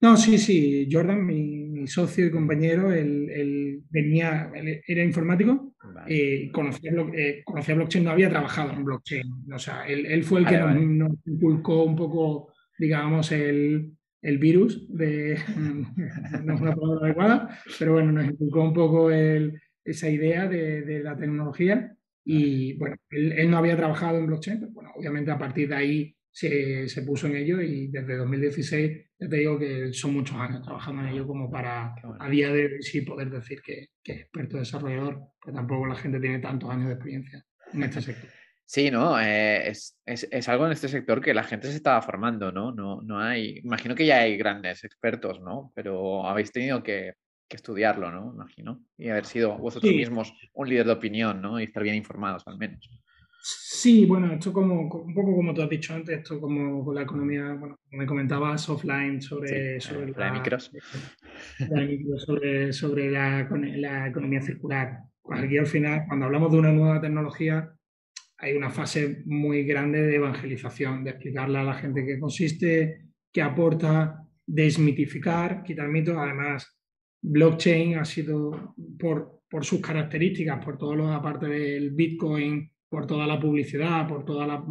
No, 0.00 0.16
sí, 0.16 0.38
sí. 0.38 0.88
Jordan, 0.90 1.26
mi, 1.26 1.67
socio 1.86 2.26
y 2.26 2.30
compañero, 2.30 2.92
él, 2.92 3.82
venía, 3.90 4.50
era 4.86 5.04
informático, 5.04 5.74
y 6.06 6.50
conocía, 6.50 6.92
eh, 7.14 7.42
conocía, 7.44 7.74
blockchain, 7.74 8.04
no 8.04 8.10
había 8.10 8.28
trabajado 8.28 8.72
en 8.72 8.84
blockchain. 8.84 9.26
O 9.52 9.58
sea, 9.58 9.86
él, 9.86 10.24
fue 10.24 10.40
el 10.40 10.46
que 10.46 10.58
nos, 10.58 11.12
inculcó 11.26 11.84
un 11.84 11.96
poco, 11.96 12.52
digamos, 12.78 13.32
el, 13.32 13.92
virus 14.20 14.86
de. 14.88 15.38
no 16.44 16.54
es 16.54 16.60
una 16.60 16.74
palabra 16.74 17.06
adecuada, 17.06 17.58
pero 17.78 17.94
bueno, 17.94 18.12
nos 18.12 18.26
inculcó 18.26 18.62
un 18.62 18.74
poco 18.74 19.10
esa 19.10 20.10
idea 20.10 20.48
de, 20.48 20.82
de 20.82 21.02
la 21.02 21.16
tecnología. 21.16 21.94
Y 22.24 22.74
bueno, 22.74 22.96
él, 23.08 23.50
no 23.50 23.56
había 23.56 23.76
trabajado 23.76 24.18
en 24.18 24.26
blockchain, 24.26 24.60
pero 24.60 24.72
bueno, 24.72 24.90
obviamente 24.94 25.30
a 25.30 25.38
partir 25.38 25.68
de 25.70 25.76
ahí 25.76 26.17
se, 26.38 26.88
se, 26.88 27.02
puso 27.02 27.26
en 27.26 27.36
ello 27.36 27.60
y 27.60 27.88
desde 27.88 28.16
2016 28.16 29.06
ya 29.18 29.28
te 29.28 29.36
digo 29.36 29.58
que 29.58 29.92
son 29.92 30.14
muchos 30.14 30.36
años 30.36 30.62
trabajando 30.62 31.02
en 31.02 31.08
ello 31.08 31.26
como 31.26 31.50
para 31.50 31.94
a 32.20 32.28
día 32.28 32.52
de 32.52 32.66
hoy 32.66 32.82
sí 32.82 33.00
poder 33.00 33.30
decir 33.30 33.60
que, 33.60 33.88
que 34.02 34.12
es 34.12 34.20
experto 34.20 34.58
desarrollador, 34.58 35.20
pero 35.44 35.56
tampoco 35.56 35.86
la 35.86 35.96
gente 35.96 36.20
tiene 36.20 36.38
tantos 36.38 36.70
años 36.70 36.86
de 36.86 36.94
experiencia 36.94 37.44
en 37.72 37.82
este 37.82 38.02
sector. 38.02 38.30
Sí, 38.64 38.90
¿no? 38.90 39.18
Eh, 39.18 39.68
es, 39.68 39.98
es, 40.04 40.28
es, 40.30 40.48
algo 40.48 40.66
en 40.66 40.72
este 40.72 40.88
sector 40.88 41.22
que 41.22 41.32
la 41.32 41.42
gente 41.42 41.68
se 41.68 41.76
estaba 41.76 42.02
formando, 42.02 42.52
¿no? 42.52 42.70
No, 42.70 43.00
no 43.00 43.18
hay, 43.18 43.58
imagino 43.64 43.94
que 43.94 44.04
ya 44.04 44.18
hay 44.18 44.36
grandes 44.36 44.84
expertos, 44.84 45.40
¿no? 45.40 45.72
Pero 45.74 46.26
habéis 46.26 46.52
tenido 46.52 46.82
que 46.82 47.14
que 47.48 47.56
estudiarlo, 47.56 48.12
¿no? 48.12 48.32
Imagino. 48.34 48.84
Y 48.96 49.08
haber 49.08 49.24
sido 49.24 49.56
vosotros 49.56 49.92
mismos 49.92 50.32
un 50.52 50.68
líder 50.68 50.86
de 50.86 50.92
opinión, 50.92 51.40
¿no? 51.40 51.58
Y 51.58 51.64
estar 51.64 51.82
bien 51.82 51.96
informados 51.96 52.46
al 52.46 52.58
menos. 52.58 52.88
Sí, 53.50 54.04
bueno, 54.04 54.30
esto 54.34 54.52
como 54.52 54.82
un 54.82 55.14
poco 55.14 55.34
como 55.34 55.54
tú 55.54 55.62
has 55.62 55.70
dicho 55.70 55.94
antes, 55.94 56.18
esto 56.18 56.38
como 56.38 56.84
con 56.84 56.94
la 56.94 57.02
economía, 57.02 57.54
bueno, 57.54 57.78
como 57.82 58.02
me 58.02 58.06
comentabas 58.06 58.68
offline 58.68 59.22
sobre, 59.22 59.80
sobre 59.80 60.12
la, 60.12 60.32
micros. 60.32 60.70
sobre, 62.18 62.74
sobre 62.74 63.10
la, 63.10 63.48
la, 63.76 64.08
economía 64.08 64.42
circular. 64.42 64.98
Pues 65.22 65.40
aquí 65.40 65.56
al 65.56 65.66
final, 65.66 66.04
cuando 66.06 66.26
hablamos 66.26 66.52
de 66.52 66.58
una 66.58 66.72
nueva 66.72 67.00
tecnología, 67.00 67.72
hay 68.36 68.54
una 68.54 68.68
fase 68.68 69.22
muy 69.24 69.64
grande 69.64 70.02
de 70.02 70.16
evangelización, 70.16 71.02
de 71.02 71.10
explicarle 71.10 71.58
a 71.58 71.64
la 71.64 71.74
gente 71.74 72.04
qué 72.04 72.20
consiste, 72.20 73.06
qué 73.32 73.40
aporta, 73.40 74.26
desmitificar, 74.44 75.62
quitar 75.62 75.88
mitos. 75.88 76.18
Además, 76.18 76.78
blockchain 77.22 77.96
ha 77.96 78.04
sido 78.04 78.74
por, 78.98 79.40
por 79.48 79.64
sus 79.64 79.80
características, 79.80 80.62
por 80.62 80.76
todo 80.76 80.94
lo 80.94 81.10
aparte 81.10 81.46
del 81.46 81.92
Bitcoin, 81.92 82.70
por 82.88 83.06
toda 83.06 83.26
la 83.26 83.38
publicidad, 83.38 84.06
por, 84.08 84.24
toda 84.24 84.46
la, 84.46 84.64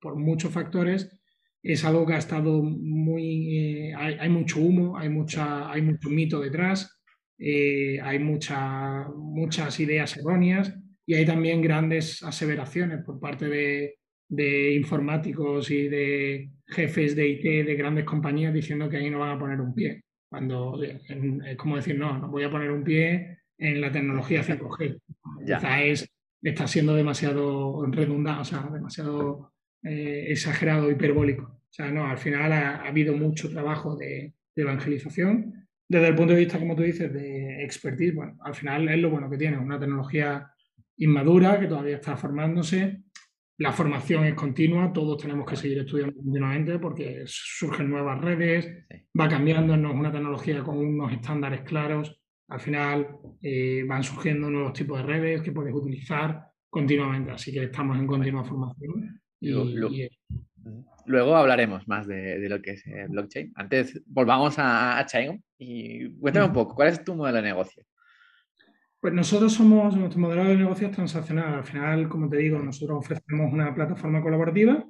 por 0.00 0.16
muchos 0.16 0.52
factores, 0.52 1.10
es 1.62 1.84
algo 1.84 2.06
que 2.06 2.14
ha 2.14 2.18
estado 2.18 2.62
muy... 2.62 3.58
Eh, 3.58 3.94
hay, 3.94 4.28
mucho 4.28 4.60
humo, 4.60 4.96
hay, 4.96 5.08
mucha, 5.08 5.70
hay 5.70 5.82
mucho 5.82 6.08
mito 6.08 6.40
detrás, 6.40 7.00
eh, 7.38 8.00
hay 8.00 8.18
mucha, 8.18 9.08
muchas 9.16 9.78
ideas 9.80 10.16
erróneas 10.16 10.74
y 11.04 11.14
hay 11.14 11.26
también 11.26 11.60
grandes 11.60 12.22
aseveraciones 12.22 13.04
por 13.04 13.20
parte 13.20 13.48
de, 13.48 13.98
de 14.28 14.74
informáticos 14.74 15.70
y 15.70 15.88
de 15.88 16.50
jefes 16.66 17.16
de 17.16 17.28
IT 17.28 17.66
de 17.66 17.74
grandes 17.74 18.04
compañías 18.04 18.52
diciendo 18.52 18.88
que 18.88 18.98
ahí 18.98 19.10
no 19.10 19.20
van 19.20 19.36
a 19.36 19.38
poner 19.38 19.60
un 19.60 19.74
pie. 19.74 20.04
Cuando 20.28 20.78
es 20.82 21.56
como 21.56 21.76
decir, 21.76 21.98
no, 21.98 22.18
no 22.18 22.28
voy 22.28 22.44
a 22.44 22.50
poner 22.50 22.70
un 22.70 22.84
pie 22.84 23.38
en 23.56 23.80
la 23.80 23.90
tecnología 23.90 24.42
5G. 24.42 25.00
Quizá 25.46 25.82
es, 25.82 26.08
está 26.42 26.66
siendo 26.66 26.94
demasiado 26.94 27.84
redundante, 27.86 28.40
o 28.40 28.44
sea, 28.44 28.68
demasiado 28.72 29.52
eh, 29.82 30.26
exagerado, 30.28 30.90
hiperbólico. 30.90 31.44
O 31.44 31.72
sea, 31.72 31.90
no, 31.90 32.06
al 32.06 32.18
final 32.18 32.52
ha, 32.52 32.86
habido 32.86 33.16
mucho 33.16 33.50
trabajo 33.50 33.96
de, 33.96 34.34
evangelización. 34.56 35.68
Desde 35.88 36.08
el 36.08 36.16
punto 36.16 36.32
de 36.32 36.40
vista, 36.40 36.58
como 36.58 36.74
tú 36.74 36.82
dices, 36.82 37.12
de 37.12 37.62
expertise, 37.62 38.14
bueno, 38.14 38.36
al 38.42 38.56
final 38.56 38.88
es 38.88 38.98
lo 38.98 39.08
bueno 39.08 39.30
que 39.30 39.38
tiene, 39.38 39.56
una 39.56 39.78
tecnología 39.78 40.50
inmadura 40.96 41.60
que 41.60 41.68
todavía 41.68 41.94
está 41.94 42.16
formándose 42.16 43.04
la 43.58 43.72
formación 43.72 44.24
es 44.24 44.34
continua, 44.34 44.92
todos 44.92 45.20
tenemos 45.20 45.44
que 45.44 45.56
seguir 45.56 45.80
estudiando 45.80 46.14
continuamente 46.14 46.78
porque 46.78 47.24
surgen 47.26 47.90
nuevas 47.90 48.20
redes, 48.20 48.86
va 49.18 49.28
cambiando, 49.28 49.76
no 49.76 49.90
es 49.90 49.96
una 49.96 50.12
tecnología 50.12 50.62
con 50.62 50.78
unos 50.78 51.12
estándares 51.12 51.62
claros. 51.62 52.20
Al 52.48 52.60
final 52.60 53.18
eh, 53.42 53.84
van 53.86 54.02
surgiendo 54.02 54.50
nuevos 54.50 54.72
tipos 54.72 54.98
de 54.98 55.04
redes 55.04 55.42
que 55.42 55.52
puedes 55.52 55.74
utilizar 55.74 56.46
continuamente, 56.68 57.30
así 57.30 57.52
que 57.52 57.64
estamos 57.64 57.98
en 57.98 58.06
continua 58.06 58.44
formación. 58.44 59.20
luego, 61.06 61.36
hablaremos 61.36 61.86
más 61.88 62.06
de, 62.06 62.48
lo 62.48 62.60
que 62.60 62.72
es 62.72 62.86
eh, 62.86 63.06
blockchain. 63.08 63.52
Antes, 63.54 64.02
volvamos 64.06 64.58
a, 64.58 64.98
a 64.98 65.06
y 65.58 66.10
cuéntame 66.18 66.46
un 66.46 66.52
poco, 66.52 66.74
¿cuál 66.74 66.88
es 66.88 67.04
tu 67.04 67.14
modelo 67.14 67.36
de 67.36 67.42
negocio? 67.42 67.84
Pues 69.00 69.14
nosotros 69.14 69.52
somos, 69.52 69.96
nuestro 69.96 70.20
modelo 70.20 70.44
de 70.44 70.56
negocio 70.56 70.88
es 70.88 70.94
transaccional. 70.94 71.54
Al 71.54 71.64
final, 71.64 72.08
como 72.08 72.28
te 72.28 72.38
digo, 72.38 72.58
nosotros 72.58 72.98
ofrecemos 72.98 73.52
una 73.52 73.72
plataforma 73.72 74.20
colaborativa 74.20 74.84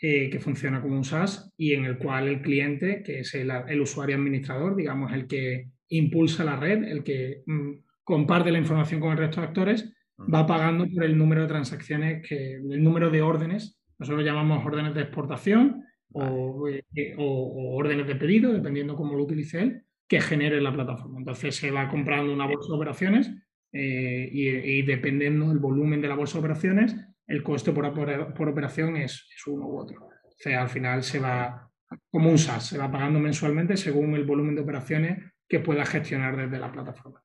eh, 0.00 0.30
que 0.30 0.38
funciona 0.38 0.80
como 0.80 0.96
un 0.96 1.04
SaaS 1.04 1.52
y 1.56 1.74
en 1.74 1.84
el 1.84 1.98
cual 1.98 2.28
el 2.28 2.40
cliente, 2.40 3.02
que 3.02 3.20
es 3.20 3.34
el, 3.34 3.80
usuario 3.80 4.14
administrador, 4.14 4.76
digamos, 4.76 5.12
el 5.12 5.26
que 5.26 5.70
impulsa 5.88 6.44
la 6.44 6.56
red, 6.56 6.84
el 6.84 7.02
que 7.02 7.42
mm, 7.46 7.70
comparte 8.04 8.50
la 8.50 8.58
información 8.58 9.00
con 9.00 9.12
el 9.12 9.18
resto 9.18 9.40
de 9.40 9.46
actores, 9.46 9.92
va 10.32 10.46
pagando 10.46 10.86
por 10.88 11.04
el 11.04 11.16
número 11.16 11.42
de 11.42 11.48
transacciones, 11.48 12.26
que, 12.26 12.54
el 12.54 12.82
número 12.82 13.10
de 13.10 13.22
órdenes. 13.22 13.80
Nosotros 13.98 14.24
llamamos 14.24 14.64
órdenes 14.64 14.94
de 14.94 15.02
exportación 15.02 15.84
o, 16.12 16.68
eh, 16.68 17.14
o, 17.18 17.76
órdenes 17.76 18.06
de 18.06 18.16
pedido, 18.16 18.52
dependiendo 18.52 18.96
cómo 18.96 19.14
lo 19.14 19.24
utilice 19.24 19.60
él, 19.60 19.82
que 20.06 20.20
genere 20.20 20.60
la 20.60 20.72
plataforma. 20.72 21.18
Entonces 21.18 21.56
se 21.56 21.70
va 21.70 21.88
comprando 21.88 22.32
una 22.32 22.46
bolsa 22.46 22.68
de 22.70 22.76
operaciones 22.76 23.30
eh, 23.72 24.28
y, 24.32 24.82
dependiendo 24.82 25.48
del 25.48 25.58
volumen 25.58 26.00
de 26.00 26.08
la 26.08 26.14
bolsa 26.14 26.34
de 26.34 26.40
operaciones, 26.40 26.96
el 27.26 27.42
coste 27.42 27.72
por, 27.72 27.92
por, 28.34 28.48
operación 28.48 28.96
es, 28.96 29.28
es, 29.36 29.46
uno 29.46 29.66
u 29.66 29.78
otro. 29.78 30.06
O 30.06 30.34
sea, 30.38 30.62
al 30.62 30.68
final 30.68 31.02
se 31.02 31.18
va, 31.18 31.70
como 32.10 32.30
un 32.30 32.38
SaaS, 32.38 32.68
se 32.68 32.78
va 32.78 32.90
pagando 32.90 33.20
mensualmente 33.20 33.76
según 33.76 34.14
el 34.14 34.24
volumen 34.24 34.54
de 34.54 34.62
operaciones 34.62 35.18
que 35.48 35.60
pueda 35.60 35.84
gestionar 35.84 36.36
desde 36.36 36.58
la 36.58 36.70
plataforma. 36.70 37.22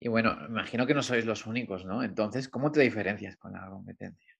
Y 0.00 0.08
bueno, 0.08 0.36
imagino 0.48 0.86
que 0.86 0.94
no 0.94 1.02
sois 1.02 1.24
los 1.24 1.46
únicos, 1.46 1.84
¿no? 1.84 2.02
Entonces, 2.02 2.48
¿cómo 2.48 2.70
te 2.70 2.80
diferencias 2.80 3.36
con 3.36 3.52
la 3.52 3.68
competencia? 3.68 4.34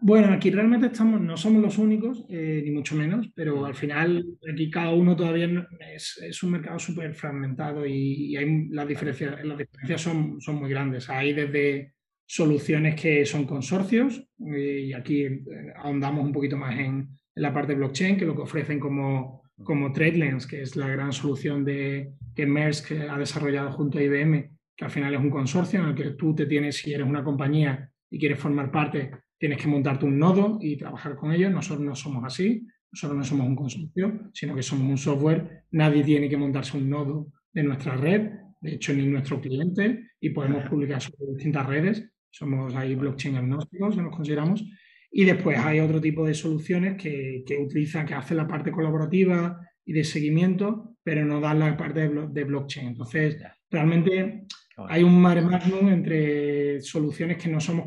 Bueno, 0.00 0.32
aquí 0.32 0.50
realmente 0.50 0.86
estamos, 0.86 1.20
no 1.20 1.36
somos 1.36 1.60
los 1.60 1.76
únicos, 1.78 2.24
eh, 2.28 2.62
ni 2.64 2.70
mucho 2.70 2.94
menos, 2.94 3.28
pero 3.34 3.66
al 3.66 3.74
final 3.74 4.24
aquí 4.50 4.70
cada 4.70 4.90
uno 4.90 5.16
todavía 5.16 5.66
es, 5.94 6.42
un 6.42 6.52
mercado 6.52 6.78
súper 6.78 7.14
fragmentado 7.14 7.84
y, 7.84 8.36
hay, 8.36 8.68
las 8.68 8.86
diferencias, 8.86 9.44
las 9.44 9.58
diferencias 9.58 10.00
son, 10.00 10.40
son 10.40 10.56
muy 10.56 10.70
grandes. 10.70 11.10
Hay 11.10 11.32
desde 11.32 11.94
soluciones 12.26 13.00
que 13.00 13.26
son 13.26 13.44
consorcios, 13.44 14.22
eh, 14.54 14.84
y 14.88 14.92
aquí 14.92 15.22
eh, 15.22 15.42
ahondamos 15.76 16.24
un 16.24 16.32
poquito 16.32 16.56
más 16.56 16.78
en, 16.78 17.08
la 17.34 17.52
parte 17.52 17.72
de 17.72 17.78
blockchain, 17.78 18.16
que 18.16 18.26
lo 18.26 18.34
que 18.34 18.42
ofrecen 18.42 18.80
como, 18.80 19.42
como 19.64 19.92
TradeLens, 19.92 20.46
que 20.46 20.62
es 20.62 20.76
la 20.76 20.88
gran 20.88 21.12
solución 21.12 21.64
de, 21.64 22.12
que 22.34 22.46
Maersk 22.46 22.92
ha 22.92 23.18
desarrollado 23.18 23.72
junto 23.72 23.98
a 23.98 24.02
IBM, 24.02 24.50
que 24.76 24.84
al 24.84 24.90
final 24.90 25.14
es 25.14 25.20
un 25.20 25.30
consorcio 25.30 25.80
en 25.80 25.88
el 25.88 25.94
que 25.94 26.10
tú 26.10 26.34
te 26.34 26.46
tienes, 26.46 26.76
si 26.76 26.92
eres 26.92 27.06
una 27.06 27.24
compañía 27.24 27.90
y 28.08 28.18
quieres 28.18 28.38
formar 28.38 28.70
parte, 28.70 29.10
tienes 29.36 29.60
que 29.60 29.68
montarte 29.68 30.06
un 30.06 30.18
nodo 30.18 30.58
y 30.60 30.76
trabajar 30.76 31.16
con 31.16 31.32
ellos. 31.32 31.50
Nosotros 31.50 31.84
no 31.84 31.94
somos 31.96 32.24
así, 32.24 32.66
nosotros 32.92 33.18
no 33.18 33.24
somos 33.24 33.46
un 33.48 33.56
consorcio, 33.56 34.30
sino 34.32 34.54
que 34.54 34.62
somos 34.62 34.88
un 34.88 34.98
software. 34.98 35.64
Nadie 35.72 36.04
tiene 36.04 36.28
que 36.28 36.36
montarse 36.36 36.76
un 36.76 36.88
nodo 36.88 37.32
de 37.52 37.62
nuestra 37.64 37.96
red, 37.96 38.30
de 38.60 38.74
hecho 38.74 38.92
ni 38.92 39.06
nuestro 39.06 39.40
cliente, 39.40 40.10
y 40.20 40.30
podemos 40.30 40.68
publicar 40.68 41.02
sobre 41.02 41.32
distintas 41.34 41.66
redes. 41.66 42.08
Somos 42.30 42.74
ahí 42.74 42.94
blockchain 42.94 43.36
agnósticos, 43.36 43.96
nos 43.96 44.14
consideramos. 44.14 44.64
Y 45.10 45.24
después 45.24 45.58
hay 45.58 45.80
otro 45.80 46.00
tipo 46.00 46.26
de 46.26 46.34
soluciones 46.34 47.00
que, 47.00 47.42
que 47.46 47.56
utilizan, 47.56 48.06
que 48.06 48.14
hacen 48.14 48.36
la 48.36 48.46
parte 48.46 48.70
colaborativa 48.70 49.58
y 49.84 49.92
de 49.94 50.04
seguimiento, 50.04 50.96
pero 51.02 51.24
no 51.24 51.40
dan 51.40 51.60
la 51.60 51.74
parte 51.74 52.08
de, 52.10 52.44
blockchain. 52.44 52.88
Entonces, 52.88 53.42
realmente 53.70 54.44
hay 54.76 55.02
un 55.02 55.18
mare 55.18 55.40
magnum 55.40 55.88
entre 55.88 56.82
soluciones 56.82 57.38
que 57.38 57.48
no 57.48 57.58
somos 57.58 57.86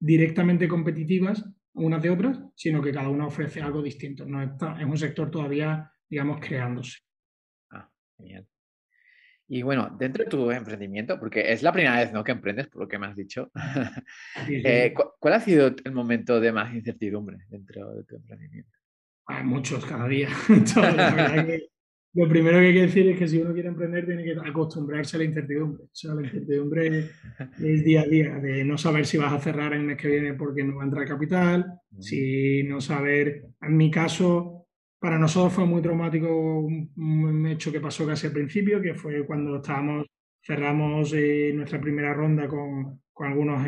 directamente 0.00 0.66
competitivas 0.66 1.44
unas 1.74 2.02
de 2.02 2.10
otras, 2.10 2.40
sino 2.56 2.82
que 2.82 2.90
cada 2.90 3.08
una 3.08 3.26
ofrece 3.26 3.60
algo 3.60 3.80
distinto. 3.80 4.26
No 4.26 4.42
está, 4.42 4.80
es 4.80 4.84
un 4.84 4.98
sector 4.98 5.30
todavía, 5.30 5.88
digamos, 6.10 6.40
creándose. 6.40 6.98
Ah, 7.70 7.88
genial. 8.16 8.48
Y 9.50 9.62
bueno, 9.62 9.96
dentro 9.98 10.24
de 10.24 10.30
tu 10.30 10.50
emprendimiento, 10.50 11.18
porque 11.18 11.52
es 11.52 11.62
la 11.62 11.72
primera 11.72 11.96
vez 11.96 12.12
¿no? 12.12 12.22
que 12.22 12.32
emprendes, 12.32 12.68
por 12.68 12.82
lo 12.82 12.88
que 12.88 12.98
me 12.98 13.06
has 13.06 13.16
dicho, 13.16 13.50
eh, 14.48 14.94
¿cuál 15.18 15.34
ha 15.34 15.40
sido 15.40 15.74
el 15.84 15.92
momento 15.92 16.38
de 16.38 16.52
más 16.52 16.74
incertidumbre 16.74 17.38
dentro 17.48 17.94
de 17.94 18.04
tu 18.04 18.16
emprendimiento? 18.16 18.70
Hay 19.26 19.44
muchos 19.44 19.84
cada 19.86 20.06
día. 20.06 20.28
Lo 22.14 22.26
primero 22.26 22.58
que 22.58 22.66
hay 22.66 22.74
que 22.74 22.86
decir 22.86 23.08
es 23.08 23.18
que 23.18 23.28
si 23.28 23.38
uno 23.38 23.52
quiere 23.52 23.68
emprender 23.68 24.06
tiene 24.06 24.24
que 24.24 24.32
acostumbrarse 24.32 25.16
a 25.16 25.18
la 25.18 25.24
incertidumbre. 25.26 25.84
O 25.84 25.90
sea, 25.92 26.14
la 26.14 26.22
incertidumbre 26.22 27.10
es 27.62 27.84
día 27.84 28.00
a 28.02 28.06
día, 28.06 28.34
de 28.38 28.64
no 28.64 28.78
saber 28.78 29.06
si 29.06 29.18
vas 29.18 29.32
a 29.32 29.38
cerrar 29.38 29.74
el 29.74 29.82
mes 29.82 29.98
que 29.98 30.08
viene 30.08 30.34
porque 30.34 30.64
no 30.64 30.76
va 30.76 30.82
a 30.82 30.86
entrar 30.86 31.06
capital, 31.06 31.80
si 32.00 32.62
no 32.64 32.80
saber, 32.80 33.44
en 33.60 33.76
mi 33.76 33.90
caso, 33.90 34.57
para 34.98 35.18
nosotros 35.18 35.52
fue 35.52 35.64
muy 35.64 35.80
traumático 35.80 36.60
un, 36.60 37.46
hecho 37.46 37.70
que 37.70 37.80
pasó 37.80 38.06
casi 38.06 38.26
al 38.26 38.32
principio, 38.32 38.80
que 38.80 38.94
fue 38.94 39.24
cuando 39.26 39.56
estábamos, 39.56 40.06
cerramos 40.44 41.12
eh, 41.14 41.52
nuestra 41.54 41.80
primera 41.80 42.12
ronda 42.12 42.48
con, 42.48 43.02
con, 43.12 43.28
algunos 43.28 43.64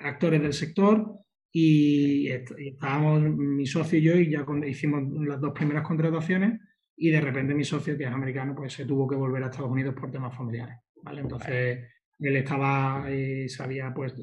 actores 0.00 0.42
del 0.42 0.52
sector 0.52 1.18
y, 1.52 2.28
estábamos 2.28 3.22
mi 3.22 3.66
socio 3.66 3.98
y 3.98 4.02
yo 4.02 4.16
y 4.16 4.30
ya 4.30 4.44
hicimos 4.66 5.02
las 5.26 5.40
dos 5.40 5.52
primeras 5.52 5.86
contrataciones 5.86 6.60
y 6.96 7.10
de 7.10 7.20
repente 7.20 7.54
mi 7.54 7.64
socio, 7.64 7.96
que 7.96 8.04
es 8.04 8.10
americano, 8.10 8.54
pues 8.54 8.72
se 8.72 8.84
tuvo 8.84 9.08
que 9.08 9.16
volver 9.16 9.42
a 9.42 9.46
Estados 9.46 9.70
Unidos 9.70 9.94
por 9.94 10.10
temas 10.10 10.36
familiares. 10.36 10.76
¿vale? 11.02 11.22
Entonces 11.22 11.78
él 12.18 12.36
estaba, 12.36 13.06
eh, 13.08 13.48
sabía, 13.48 13.92
pues, 13.94 14.14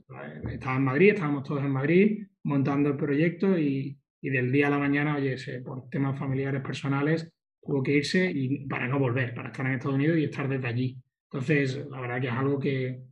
estaba 0.51 0.77
en 0.77 0.83
Madrid, 0.83 1.09
estábamos 1.09 1.43
todos 1.43 1.63
en 1.63 1.71
Madrid 1.71 2.27
montando 2.43 2.89
el 2.89 2.97
proyecto 2.97 3.57
y, 3.57 4.00
y 4.21 4.29
del 4.29 4.51
día 4.51 4.67
a 4.67 4.69
la 4.71 4.77
mañana, 4.77 5.15
oye, 5.15 5.35
por 5.63 5.89
temas 5.89 6.17
familiares 6.17 6.61
personales, 6.61 7.31
tuvo 7.61 7.83
que 7.83 7.97
irse 7.97 8.29
y 8.29 8.65
para 8.67 8.87
no 8.87 8.99
volver, 8.99 9.33
para 9.33 9.49
estar 9.49 9.65
en 9.65 9.73
Estados 9.73 9.95
Unidos 9.95 10.17
y 10.17 10.25
estar 10.25 10.47
desde 10.47 10.67
allí. 10.67 10.97
Entonces, 11.31 11.85
la 11.89 12.01
verdad 12.01 12.21
que 12.21 12.27
es 12.27 12.33
algo 12.33 12.59
que, 12.59 13.03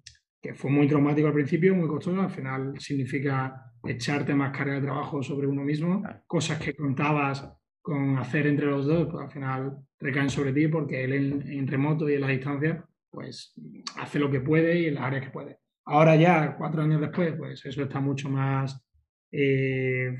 que 0.42 0.54
fue 0.54 0.72
muy 0.72 0.88
traumático 0.88 1.28
al 1.28 1.34
principio, 1.34 1.76
muy 1.76 1.88
costoso, 1.88 2.22
al 2.22 2.30
final 2.30 2.80
significa 2.80 3.70
echarte 3.84 4.34
más 4.34 4.56
carga 4.56 4.76
de 4.76 4.82
trabajo 4.82 5.24
sobre 5.24 5.48
uno 5.48 5.64
mismo, 5.64 6.04
cosas 6.28 6.60
que 6.60 6.76
contabas 6.76 7.50
con 7.82 8.18
hacer 8.18 8.48
entre 8.48 8.66
los 8.66 8.86
dos, 8.86 9.08
pues 9.10 9.24
al 9.24 9.32
final 9.32 9.78
recaen 10.00 10.30
sobre 10.30 10.54
ti 10.54 10.68
porque 10.68 11.04
él 11.04 11.14
en, 11.14 11.68
remoto 11.68 12.10
y 12.10 12.16
en 12.16 12.22
la 12.22 12.28
distancia, 12.28 12.86
pues 13.10 13.54
hace 13.98 14.20
lo 14.20 14.30
que 14.30 14.42
puede 14.42 14.80
y 14.80 14.86
en 14.88 14.96
las 14.96 15.04
áreas 15.04 15.26
que 15.26 15.32
puede. 15.32 15.58
Ahora 15.86 16.16
ya, 16.16 16.56
cuatro 16.58 16.84
años 16.84 17.02
después, 17.02 17.34
pues 17.38 17.66
eso 17.66 17.82
está 17.82 18.00
mucho 18.00 18.30
más 18.30 18.86
eh, 19.32 20.16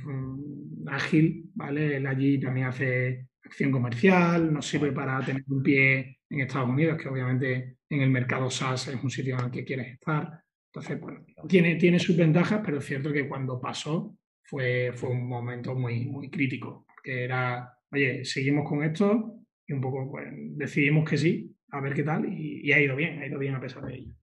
ágil, 0.88 1.50
¿vale? 1.56 1.98
Él 1.98 2.08
allí 2.08 2.40
también 2.40 2.68
hace 2.68 3.28
acción 3.44 3.72
comercial, 3.72 4.54
nos 4.54 4.68
sirve 4.68 4.92
para 4.92 5.20
tener 5.22 5.44
un 5.48 5.64
pie 5.64 6.20
en 6.30 6.42
Estados 6.42 6.70
Unidos, 6.70 6.98
que 7.02 7.10
obviamente 7.10 7.78
en 7.90 8.02
el 8.02 8.10
mercado 8.10 8.50
SaaS 8.50 8.90
es 8.90 9.04
un 9.04 9.10
sitio 9.10 9.38
en 9.40 9.46
el 9.46 9.52
que 9.52 9.66
quieres 9.66 9.94
estar. 9.94 10.42
Entonces, 10.72 11.00
bueno, 11.00 11.26
tiene, 11.48 11.76
tiene 11.76 12.00
sus 12.00 12.16
ventajas, 12.16 12.62
pero 12.64 12.78
es 12.78 12.86
cierto 12.86 13.12
que 13.12 13.28
cuando 13.28 13.60
pasó 13.60 14.16
fue, 14.44 14.92
fue 14.94 15.10
un 15.10 15.28
momento 15.28 15.74
muy, 15.76 16.06
muy 16.06 16.30
crítico, 16.30 16.86
porque 16.88 17.24
era, 17.24 17.74
oye, 17.92 18.24
seguimos 18.24 18.68
con 18.68 18.84
esto 18.84 19.36
y 19.66 19.74
un 19.74 19.82
poco 19.82 20.10
pues, 20.12 20.28
decidimos 20.56 21.10
que 21.10 21.18
sí, 21.18 21.56
a 21.72 21.82
ver 21.82 21.94
qué 21.94 22.04
tal, 22.04 22.26
y, 22.32 22.72
ha 22.72 22.80
ido 22.80 22.96
bien, 22.96 23.20
ha 23.20 23.26
ido 23.26 23.40
bien 23.40 23.56
a 23.56 23.62
pesar 23.62 23.84
de 23.86 23.96
ello. 23.96 24.14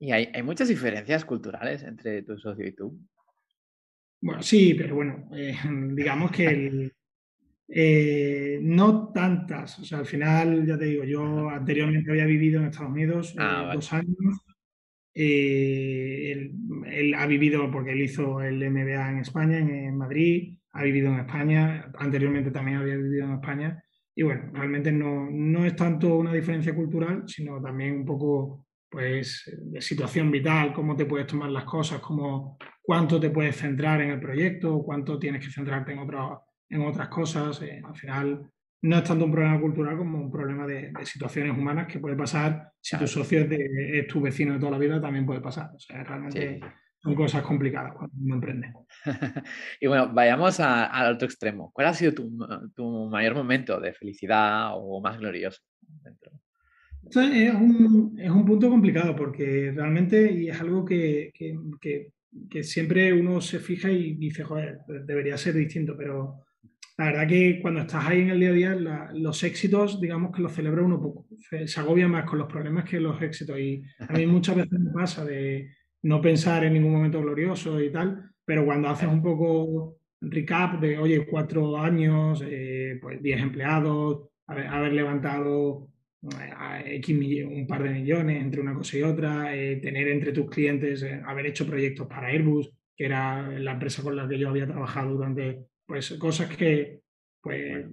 ¿Y 0.00 0.12
hay, 0.12 0.28
hay 0.32 0.42
muchas 0.42 0.68
diferencias 0.68 1.24
culturales 1.24 1.82
entre 1.82 2.22
tu 2.22 2.38
socio 2.38 2.66
y 2.66 2.72
tú? 2.72 2.98
Bueno, 4.20 4.42
sí, 4.42 4.74
pero 4.74 4.96
bueno, 4.96 5.28
eh, 5.32 5.56
digamos 5.94 6.30
que 6.32 6.90
eh, 7.68 8.58
no 8.62 9.12
tantas. 9.12 9.78
O 9.78 9.84
sea, 9.84 9.98
al 9.98 10.06
final, 10.06 10.66
ya 10.66 10.78
te 10.78 10.86
digo, 10.86 11.04
yo 11.04 11.48
anteriormente 11.50 12.10
había 12.10 12.26
vivido 12.26 12.60
en 12.60 12.66
Estados 12.66 12.92
Unidos 12.92 13.34
ah, 13.38 13.70
eh, 13.70 13.74
dos 13.74 13.92
años. 13.92 14.16
Él, 15.14 16.54
ha 17.16 17.26
vivido, 17.26 17.70
porque 17.70 17.92
él 17.92 18.02
hizo 18.02 18.40
el 18.40 18.62
MBA 18.70 19.10
en 19.10 19.18
España, 19.18 19.58
en, 19.58 19.96
Madrid, 19.96 20.56
ha 20.72 20.82
vivido 20.84 21.08
en 21.08 21.20
España, 21.20 21.90
anteriormente 21.98 22.52
también 22.52 22.78
había 22.78 22.96
vivido 22.96 23.24
en 23.24 23.34
España. 23.34 23.82
Y 24.14 24.22
bueno, 24.22 24.50
realmente 24.52 24.92
no, 24.92 25.28
no 25.30 25.64
es 25.64 25.74
tanto 25.76 26.16
una 26.16 26.32
diferencia 26.32 26.74
cultural, 26.74 27.24
sino 27.26 27.60
también 27.60 27.94
un 27.94 28.04
poco 28.04 28.67
pues 28.90 29.50
de 29.56 29.80
situación 29.80 30.30
vital, 30.30 30.72
cómo 30.72 30.96
te 30.96 31.04
puedes 31.04 31.26
tomar 31.26 31.50
las 31.50 31.64
cosas, 31.64 32.00
cómo, 32.00 32.56
cuánto 32.82 33.20
te 33.20 33.30
puedes 33.30 33.56
centrar 33.56 34.00
en 34.00 34.10
el 34.10 34.20
proyecto, 34.20 34.82
cuánto 34.82 35.18
tienes 35.18 35.44
que 35.44 35.52
centrarte 35.52 35.92
en, 35.92 36.00
en 36.70 36.86
otras 36.86 37.08
cosas. 37.08 37.60
Eh, 37.62 37.82
al 37.84 37.96
final 37.96 38.50
no 38.82 38.96
es 38.96 39.04
tanto 39.04 39.24
un 39.24 39.32
problema 39.32 39.60
cultural 39.60 39.96
como 39.96 40.18
un 40.18 40.30
problema 40.30 40.66
de, 40.66 40.92
situaciones 41.04 41.56
humanas 41.56 41.86
que 41.86 41.98
puede 41.98 42.16
pasar 42.16 42.72
si 42.80 42.96
tu 42.96 43.06
socio 43.06 43.40
es, 43.50 44.06
tu 44.06 44.20
vecino 44.20 44.54
de 44.54 44.60
toda 44.60 44.72
la 44.72 44.78
vida, 44.78 45.00
también 45.00 45.26
puede 45.26 45.40
pasar. 45.40 45.70
O 45.74 45.78
sea, 45.78 46.02
realmente 46.04 46.60
son 47.00 47.14
cosas 47.14 47.42
complicadas 47.42 47.92
cuando 47.94 48.14
uno 48.20 48.34
emprende. 48.36 48.72
y 49.80 49.86
bueno, 49.86 50.12
vayamos 50.12 50.60
al 50.60 51.14
otro 51.14 51.26
extremo. 51.26 51.70
¿Cuál 51.72 51.88
ha 51.88 51.94
sido 51.94 52.14
tu, 52.14 52.30
tu, 52.74 53.08
mayor 53.10 53.34
momento 53.34 53.80
de 53.80 53.92
felicidad 53.92 54.70
o 54.74 55.00
más 55.00 55.18
glorioso? 55.18 55.60
Dentro? 55.80 56.32
Es 57.10 57.54
un, 57.54 58.16
es 58.18 58.30
un 58.30 58.44
punto 58.44 58.68
complicado 58.68 59.14
porque 59.16 59.72
realmente 59.74 60.32
y 60.32 60.48
es 60.48 60.60
algo 60.60 60.84
que, 60.84 61.32
que, 61.80 62.62
siempre 62.62 63.12
uno 63.12 63.40
se 63.40 63.58
fija 63.58 63.90
y 63.90 64.14
dice, 64.14 64.44
joder, 64.44 64.80
debería 65.06 65.36
ser 65.36 65.54
distinto, 65.54 65.96
pero 65.96 66.44
la 66.96 67.06
verdad 67.06 67.28
que 67.28 67.60
cuando 67.60 67.80
estás 67.80 68.06
ahí 68.06 68.22
en 68.22 68.30
el 68.30 68.40
día 68.40 68.50
a 68.50 68.52
día, 68.52 69.10
los 69.14 69.42
éxitos, 69.44 70.00
digamos 70.00 70.34
que 70.34 70.42
los 70.42 70.52
celebra 70.52 70.82
uno 70.82 71.00
poco. 71.00 71.26
Se, 71.38 71.80
agobia 71.80 72.08
más 72.08 72.24
con 72.24 72.38
los 72.38 72.48
problemas 72.48 72.84
que 72.84 73.00
los 73.00 73.20
éxitos. 73.22 73.58
Y 73.58 73.82
a 74.00 74.12
mí 74.12 74.26
muchas 74.26 74.56
veces 74.56 74.78
me 74.78 74.90
pasa 74.90 75.24
de 75.24 75.70
no 76.02 76.20
pensar 76.20 76.64
en 76.64 76.74
ningún 76.74 76.92
momento 76.92 77.20
glorioso 77.20 77.80
y 77.80 77.90
tal, 77.92 78.30
pero 78.44 78.64
cuando 78.64 78.88
haces 78.88 79.08
un 79.08 79.22
poco 79.22 79.98
recap 80.20 80.80
de, 80.80 80.98
oye, 80.98 81.24
cuatro 81.26 81.78
años, 81.78 82.42
eh, 82.44 82.98
pues 83.00 83.22
diez 83.22 83.40
empleados, 83.40 84.28
haber 84.46 84.92
levantado 84.92 85.88
X 86.20 87.44
un 87.46 87.66
par 87.66 87.82
de 87.82 87.90
millones 87.90 88.42
entre 88.42 88.60
una 88.60 88.74
cosa 88.74 88.98
y 88.98 89.02
otra, 89.02 89.54
eh, 89.54 89.76
tener 89.76 90.08
entre 90.08 90.32
tus 90.32 90.50
clientes, 90.50 91.02
eh, 91.02 91.22
haber 91.24 91.46
hecho 91.46 91.66
proyectos 91.66 92.06
para 92.06 92.28
Airbus, 92.28 92.70
que 92.96 93.04
era 93.04 93.48
la 93.58 93.72
empresa 93.72 94.02
con 94.02 94.16
la 94.16 94.28
que 94.28 94.38
yo 94.38 94.48
había 94.48 94.66
trabajado 94.66 95.14
durante, 95.14 95.66
pues 95.86 96.12
cosas 96.18 96.54
que, 96.56 97.00
pues, 97.40 97.86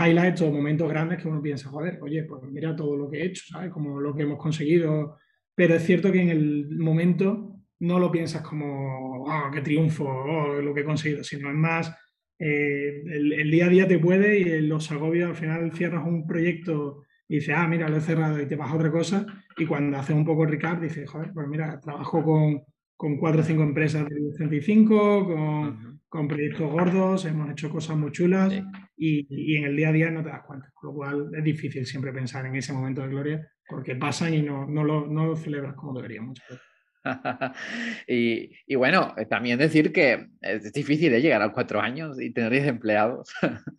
highlights 0.00 0.42
o 0.42 0.52
momentos 0.52 0.88
grandes 0.88 1.20
que 1.20 1.28
uno 1.28 1.42
piensa, 1.42 1.68
joder, 1.68 1.98
oye, 2.00 2.22
pues 2.24 2.42
mira 2.44 2.74
todo 2.74 2.96
lo 2.96 3.10
que 3.10 3.18
he 3.18 3.26
hecho, 3.26 3.44
¿sabes? 3.48 3.70
Como 3.70 4.00
lo 4.00 4.14
que 4.14 4.22
hemos 4.22 4.38
conseguido. 4.38 5.18
Pero 5.54 5.74
es 5.74 5.84
cierto 5.84 6.10
que 6.10 6.22
en 6.22 6.30
el 6.30 6.78
momento 6.78 7.60
no 7.80 7.98
lo 7.98 8.10
piensas 8.10 8.42
como, 8.42 9.24
oh, 9.24 9.50
qué 9.52 9.60
triunfo, 9.60 10.04
oh, 10.04 10.60
lo 10.60 10.72
que 10.72 10.80
he 10.80 10.84
conseguido, 10.84 11.22
sino 11.24 11.50
es 11.50 11.56
más, 11.56 11.94
eh, 12.38 13.02
el, 13.06 13.32
el, 13.32 13.50
día 13.50 13.66
a 13.66 13.68
día 13.68 13.88
te 13.88 13.98
puede 13.98 14.38
y 14.38 14.60
los 14.62 14.90
agobios 14.90 15.30
al 15.30 15.36
final 15.36 15.72
cierras 15.72 16.06
un 16.06 16.26
proyecto 16.26 17.04
y 17.34 17.38
dices, 17.38 17.54
ah, 17.58 17.66
mira, 17.66 17.88
lo 17.88 17.96
he 17.96 18.00
cerrado 18.00 18.40
y 18.40 18.46
te 18.46 18.54
vas 18.54 18.70
a 18.70 18.76
otra 18.76 18.92
cosa. 18.92 19.26
Y 19.56 19.66
cuando 19.66 19.98
haces 19.98 20.14
un 20.14 20.24
poco 20.24 20.44
el 20.44 20.50
recap, 20.50 20.80
dices, 20.80 21.10
joder, 21.10 21.32
pues 21.34 21.48
mira, 21.48 21.80
trabajo 21.80 22.22
con, 22.22 22.62
con 22.96 23.16
cuatro 23.16 23.40
o 23.40 23.44
cinco 23.44 23.64
empresas 23.64 24.08
de 24.08 24.32
35, 24.36 25.26
con, 25.26 26.00
con, 26.08 26.28
proyectos 26.28 26.70
gordos, 26.70 27.24
hemos 27.24 27.50
hecho 27.50 27.70
cosas 27.70 27.96
muy 27.96 28.12
chulas 28.12 28.52
y, 28.96 29.26
y, 29.28 29.56
en 29.56 29.64
el 29.64 29.76
día 29.76 29.88
a 29.88 29.92
día 29.92 30.10
no 30.12 30.22
te 30.22 30.28
das 30.28 30.44
cuenta. 30.46 30.70
Con 30.72 30.90
lo 30.90 30.94
cual 30.94 31.30
es 31.36 31.42
difícil 31.42 31.84
siempre 31.84 32.12
pensar 32.12 32.46
en 32.46 32.54
ese 32.54 32.72
momento 32.72 33.02
de 33.02 33.08
gloria 33.08 33.48
porque 33.68 33.96
pasan 33.96 34.32
y 34.32 34.42
no, 34.42 34.64
no, 34.66 34.84
lo, 34.84 35.06
no 35.06 35.26
lo 35.26 35.36
celebras 35.36 35.74
como 35.74 35.94
debería 35.94 36.22
muchas 36.22 36.48
veces. 36.48 36.64
y, 38.06 38.52
y, 38.64 38.74
bueno, 38.76 39.12
también 39.28 39.58
decir 39.58 39.92
que 39.92 40.28
es 40.40 40.72
difícil 40.72 41.10
de 41.10 41.18
¿eh? 41.18 41.22
llegar 41.22 41.42
a 41.42 41.52
cuatro 41.52 41.80
años 41.80 42.20
y 42.20 42.32
tener 42.32 42.52
10 42.52 42.68
empleados. 42.68 43.34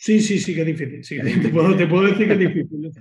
Sí, 0.00 0.20
sí, 0.20 0.38
sí 0.38 0.54
que 0.54 0.60
es 0.60 0.66
difícil. 0.66 1.22
te, 1.42 1.48
puedo, 1.48 2.06
decir 2.06 2.28
que 2.28 2.32
es 2.34 2.38
difícil. 2.38 2.92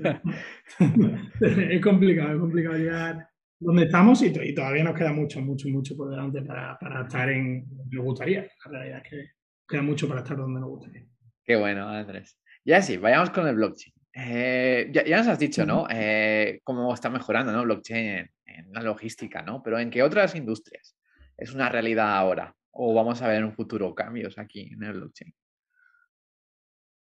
es 1.72 1.82
complicado, 1.82 2.34
es 2.34 2.40
complicado 2.40 2.76
llegar 2.76 3.30
donde 3.60 3.84
estamos 3.84 4.22
y, 4.24 4.54
todavía 4.54 4.84
nos 4.84 4.98
queda 4.98 5.14
mucho, 5.14 5.40
mucho, 5.40 5.70
mucho 5.70 5.96
por 5.96 6.10
delante 6.10 6.42
para, 6.42 6.78
para 6.80 7.04
estar 7.04 7.30
en 7.30 7.68
donde 7.70 7.96
nos 7.96 8.06
gustaría. 8.06 8.48
La 8.66 8.72
realidad 8.72 9.02
es 9.04 9.10
que 9.10 9.30
queda 9.68 9.84
mucho 9.84 10.08
para 10.08 10.22
estar 10.22 10.38
donde 10.38 10.60
nos 10.60 10.70
gustaría. 10.70 11.06
Qué 11.44 11.56
bueno, 11.56 11.88
Andrés. 11.88 12.40
Ya 12.66 12.82
sí, 12.82 12.98
vayamos 12.98 13.30
con 13.30 13.48
el 13.48 13.56
blockchain. 13.56 13.94
Eh, 14.14 14.90
ya, 14.92 15.18
nos 15.18 15.28
has 15.28 15.38
dicho, 15.38 15.64
¿no? 15.68 15.86
Eh, 15.92 16.62
cómo 16.64 16.92
está 16.92 17.12
mejorando, 17.12 17.52
¿no? 17.52 17.64
Blockchain 17.64 18.28
en, 18.46 18.74
la 18.74 18.82
logística, 18.82 19.44
¿no? 19.44 19.62
Pero 19.62 19.78
¿en 19.78 19.92
qué 19.92 20.02
otras 20.02 20.34
industrias 20.34 20.98
es 21.38 21.54
una 21.54 21.70
realidad 21.70 22.18
ahora? 22.18 22.56
¿O 22.72 22.96
vamos 22.96 23.22
a 23.22 23.28
ver 23.28 23.38
en 23.38 23.46
un 23.46 23.54
futuro 23.54 23.94
cambios 23.94 24.40
aquí 24.40 24.72
en 24.74 24.82
el 24.82 24.94
blockchain? 24.94 25.32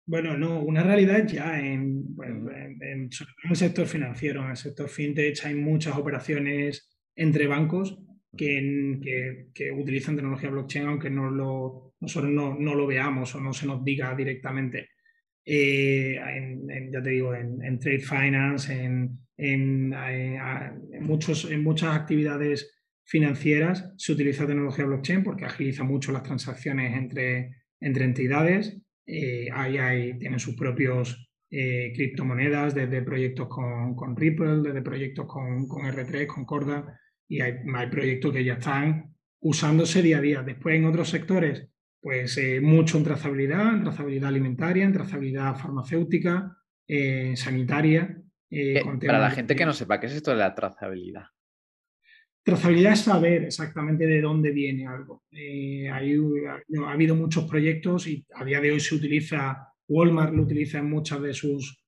Bueno, 0.06 0.38
no, 0.38 0.62
una 0.62 0.84
realidad 0.84 1.28
ya 1.28 1.60
en, 1.60 2.04
en, 2.24 3.10
el 3.50 3.56
sector 3.56 3.86
financiero, 3.86 4.44
en 4.44 4.52
el 4.52 4.58
sector 4.58 4.90
fintech 4.90 5.46
hay 5.46 5.56
muchas 5.56 5.96
operaciones 5.96 6.90
entre 7.16 7.48
bancos 7.48 8.00
que, 8.36 9.50
que, 9.54 9.72
utilizan 9.72 10.16
tecnología 10.16 10.50
blockchain, 10.50 10.88
aunque 10.88 11.10
no 11.10 11.30
lo, 11.30 11.94
nosotros 12.00 12.32
no, 12.32 12.58
no, 12.58 12.76
lo 12.76 12.88
veamos 12.88 13.36
o 13.36 13.42
no 13.42 13.54
se 13.54 13.68
nos 13.68 13.84
diga 13.84 14.16
directamente. 14.16 14.90
Eh, 15.46 16.16
en, 16.16 16.92
ya 16.92 17.02
te 17.02 17.10
digo, 17.10 17.36
en, 17.36 17.80
trade 17.80 18.00
finance, 18.00 18.74
en, 19.38 19.90
muchos, 21.02 21.50
en 21.50 21.64
muchas 21.64 21.96
actividades 21.96 22.78
financieras 23.06 23.94
se 23.98 24.14
utiliza 24.14 24.48
tecnología 24.48 24.86
blockchain 24.86 25.24
porque 25.24 25.46
agiliza 25.46 25.84
mucho 25.84 26.12
las 26.12 26.24
transacciones 26.24 26.96
entre, 26.96 27.56
entre 27.80 28.06
entidades 28.06 28.82
eh, 29.06 29.48
ahí 29.54 29.78
hay, 29.78 30.18
tienen 30.20 30.40
sus 30.40 30.56
propios 30.56 31.32
eh, 31.54 31.92
criptomonedas, 31.94 32.74
desde 32.74 33.02
proyectos 33.02 33.50
con, 33.50 33.94
con, 33.94 34.16
Ripple, 34.16 34.62
desde 34.62 34.82
proyectos 34.82 35.26
con, 35.26 35.68
con 35.68 35.82
R3, 35.84 36.26
con 36.26 36.46
Corda, 36.46 36.98
y 37.28 37.42
hay, 37.42 37.56
hay, 37.76 37.88
proyectos 37.88 38.34
que 38.34 38.46
ya 38.46 38.54
están 38.54 39.14
usándose 39.42 40.02
día 40.02 40.20
a 40.20 40.22
día. 40.22 40.44
Después 40.44 40.76
en 40.76 40.86
otros 40.86 41.10
sectores, 41.10 41.68
pues 42.00 42.38
eh, 42.38 42.62
mucho 42.62 42.98
en 42.98 43.04
trazabilidad, 43.04 43.74
en 43.74 43.84
trazabilidad 43.84 44.30
alimentaria, 44.30 44.86
en 44.86 44.94
trazabilidad 44.94 45.58
farmacéutica, 45.58 46.56
eh, 46.88 47.36
sanitaria. 47.36 48.18
para 49.06 49.20
la 49.20 49.32
gente 49.32 49.56
que 49.56 49.66
no 49.66 49.74
sepa, 49.74 50.00
¿qué 50.00 50.08
es 50.08 50.14
esto 50.14 50.32
de 50.32 50.38
la 50.38 50.56
trazabilidad? 50.56 51.26
Trazabilidad 52.44 52.94
es 52.94 53.02
saber 53.02 53.44
exactamente 53.44 54.06
de 54.08 54.22
dónde 54.22 54.52
viene 54.52 54.88
algo. 54.88 55.24
ha 55.92 56.92
habido 56.92 57.16
muchos 57.16 57.46
proyectos 57.46 58.08
y 58.08 58.26
a 58.34 58.44
día 58.44 58.60
de 58.60 58.72
hoy 58.72 58.80
se 58.80 58.96
utiliza, 58.96 59.68
Walmart 59.88 60.34
lo 60.34 60.44
utiliza 60.44 60.80
en 60.80 60.90
muchas 60.90 61.22
de 61.22 61.34
sus 61.34 61.84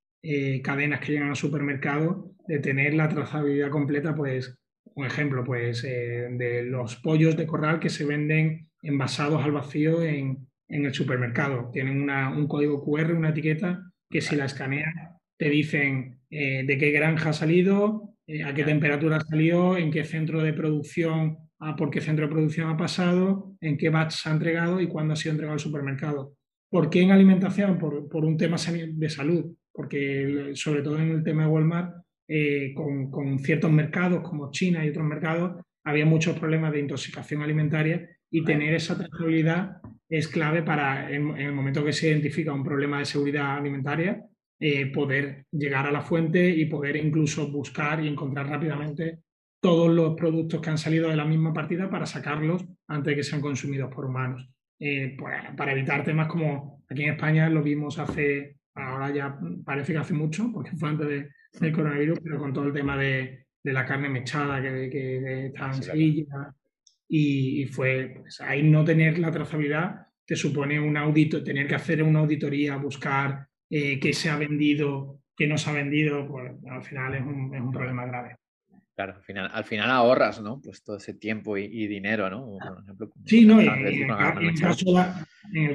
cadenas 0.63 1.00
que 1.00 1.13
llegan 1.13 1.30
al 1.30 1.36
supermercado, 1.36 2.34
de 2.48 2.60
tener 2.60 2.94
la 2.94 3.10
trazabilidad 3.10 3.70
completa, 3.70 4.16
pues 4.16 4.58
un 4.96 5.06
ejemplo, 5.06 5.44
pues 5.44 5.84
eh, 5.84 6.28
de 6.32 6.63
los 6.63 6.96
pollos 6.98 7.36
de 7.36 7.48
corral 7.48 7.80
que 7.80 7.89
se 7.89 8.06
venden 8.06 8.70
envasados 8.82 9.44
al 9.44 9.52
vacío 9.52 10.04
en, 10.04 10.48
el 10.68 10.94
supermercado. 10.94 11.70
Tienen 11.72 12.10
un 12.10 12.48
código 12.48 12.84
QR, 12.84 13.13
una 13.13 13.30
etiqueta 13.30 13.92
que 14.10 14.22
si 14.22 14.36
la 14.36 14.46
escaneas 14.46 14.92
te 15.38 15.50
dicen 15.50 16.20
eh, 16.32 16.63
de 16.66 16.78
qué 16.80 16.89
granja 16.89 17.30
ha 17.30 17.34
salido, 17.34 18.12
eh, 18.28 18.44
a 18.44 18.54
qué 18.54 18.64
temperatura 18.64 19.18
ha 19.18 19.22
salido, 19.22 19.78
en 19.78 19.92
qué 19.92 20.04
centro 20.04 20.42
de 20.42 20.54
producción, 20.54 21.38
a 21.60 21.76
por 21.76 21.90
qué 21.90 22.02
centro 22.02 22.28
de 22.28 22.32
producción 22.32 22.70
ha 22.70 22.78
pasado, 22.78 23.56
en 23.62 23.78
qué 23.78 23.90
batch 23.90 24.14
se 24.14 24.30
ha 24.30 24.34
entregado 24.34 24.82
y 24.82 24.88
cuándo 24.88 25.14
ha 25.14 25.18
sido 25.18 25.32
entregado 25.32 25.54
al 25.54 25.60
supermercado. 25.60 26.36
¿Por 26.70 26.90
qué 26.90 27.02
en 27.02 27.12
alimentación? 27.12 27.78
Por, 27.78 28.10
por 28.10 28.26
un 28.26 28.38
tema 28.38 28.58
de 28.58 29.10
salud, 29.10 29.56
porque 29.72 30.52
sobre 30.56 30.82
todo 30.82 31.00
en 31.00 31.12
el 31.12 31.24
tema 31.24 31.44
de 31.44 31.50
Walmart 31.50 32.04
eh, 32.28 32.74
con, 32.74 33.40
ciertos 33.40 33.72
mercados 33.72 34.22
como 34.28 34.50
China 34.50 34.86
y 34.86 34.90
otros 34.90 35.06
mercados, 35.06 35.62
había 35.84 36.06
muchos 36.06 36.40
problemas 36.40 36.72
de 36.72 36.80
intoxicación 36.80 37.42
alimentaria 37.42 38.10
y 38.32 38.44
tener 38.44 38.74
esa 38.74 38.98
trazabilidad 38.98 39.78
es 40.10 40.28
clave 40.28 40.64
para, 40.64 41.12
en, 41.12 41.38
el 41.38 41.52
momento 41.52 41.84
que 41.84 41.92
se 41.92 42.10
identifica 42.10 42.54
un 42.54 42.64
problema 42.64 43.00
de 43.00 43.06
seguridad 43.06 43.58
alimentaria, 43.58 44.24
eh, 44.60 44.86
poder 44.88 45.46
llegar 45.52 45.88
a 45.88 45.92
la 45.92 46.02
fuente 46.02 46.50
y 46.50 46.66
poder 46.66 46.96
incluso 46.96 47.52
buscar 47.52 48.04
y 48.04 48.08
encontrar 48.08 48.48
rápidamente 48.48 49.20
todos 49.60 49.94
los 49.94 50.16
productos 50.16 50.62
que 50.62 50.70
han 50.70 50.78
salido 50.78 51.10
de 51.10 51.16
la 51.16 51.26
misma 51.26 51.54
partida 51.54 51.89
para 51.89 52.06
sacarlos 52.06 52.66
antes 52.88 53.12
de 53.12 53.16
que 53.16 53.24
sean 53.24 53.42
consumidos 53.42 53.94
por 53.94 54.06
humanos. 54.06 54.50
Eh, 54.80 55.16
pues, 55.18 55.36
para 55.56 55.72
evitar 55.72 56.04
temas 56.04 56.28
como 56.28 56.84
aquí 56.89 57.04
en 57.04 57.13
España 57.13 57.50
lo 57.50 57.63
vimos 57.63 57.98
hace, 58.00 58.58
ahora 58.76 59.13
ya 59.13 59.39
parece 59.63 59.94
que 59.94 60.00
hace 60.00 60.13
mucho, 60.13 60.52
porque 60.54 60.72
fue 60.76 60.89
antes 60.89 61.08
de, 61.08 61.30
del 61.60 61.72
coronavirus, 61.72 62.20
pero 62.22 62.39
con 62.39 62.52
todo 62.52 62.66
el 62.66 62.74
tema 62.74 62.98
de, 62.98 63.46
de 63.63 63.74
la 63.74 63.86
carne 63.86 64.10
mechada 64.10 64.62
que, 64.62 64.89
que 64.89 65.46
estaba 65.48 65.74
en 65.74 65.84
Sevilla. 65.84 66.54
Y, 67.08 67.66
fue, 67.68 68.16
pues 68.18 68.42
ahí 68.42 68.63
no 68.63 68.84
tener 68.84 69.20
la 69.20 69.32
trazabilidad 69.32 70.08
te 70.26 70.36
supone 70.36 70.80
un 70.80 70.98
audito, 70.98 71.44
tener 71.44 71.68
que 71.68 71.76
hacer 71.76 72.02
una 72.02 72.20
auditoría, 72.20 72.78
buscar 72.78 73.48
eh, 73.76 74.00
qué 74.00 74.14
se 74.14 74.30
ha 74.30 74.38
vendido, 74.38 75.20
qué 75.36 75.48
no 75.48 75.58
se 75.58 75.68
ha 75.68 75.74
vendido, 75.74 76.28
pues 76.28 76.52
al 76.70 76.84
final 76.84 77.16
es 77.16 77.22
un, 77.22 77.56
es 77.56 77.60
un 77.60 77.72
problema 77.72 78.06
grave. 78.06 78.36
Claro, 78.96 79.16
al 79.16 79.24
final, 79.24 79.50
al 79.52 79.64
final 79.64 79.90
ahorras, 79.90 80.40
¿no? 80.44 80.62
Pues 80.62 80.84
todo 80.84 80.98
ese 80.98 81.16
tiempo 81.16 81.58
y, 81.58 81.88
dinero, 81.88 82.30
¿no? 82.30 82.60
sí, 83.26 83.46
no, 83.46 83.60
en, 83.60 83.68
el 83.68 83.74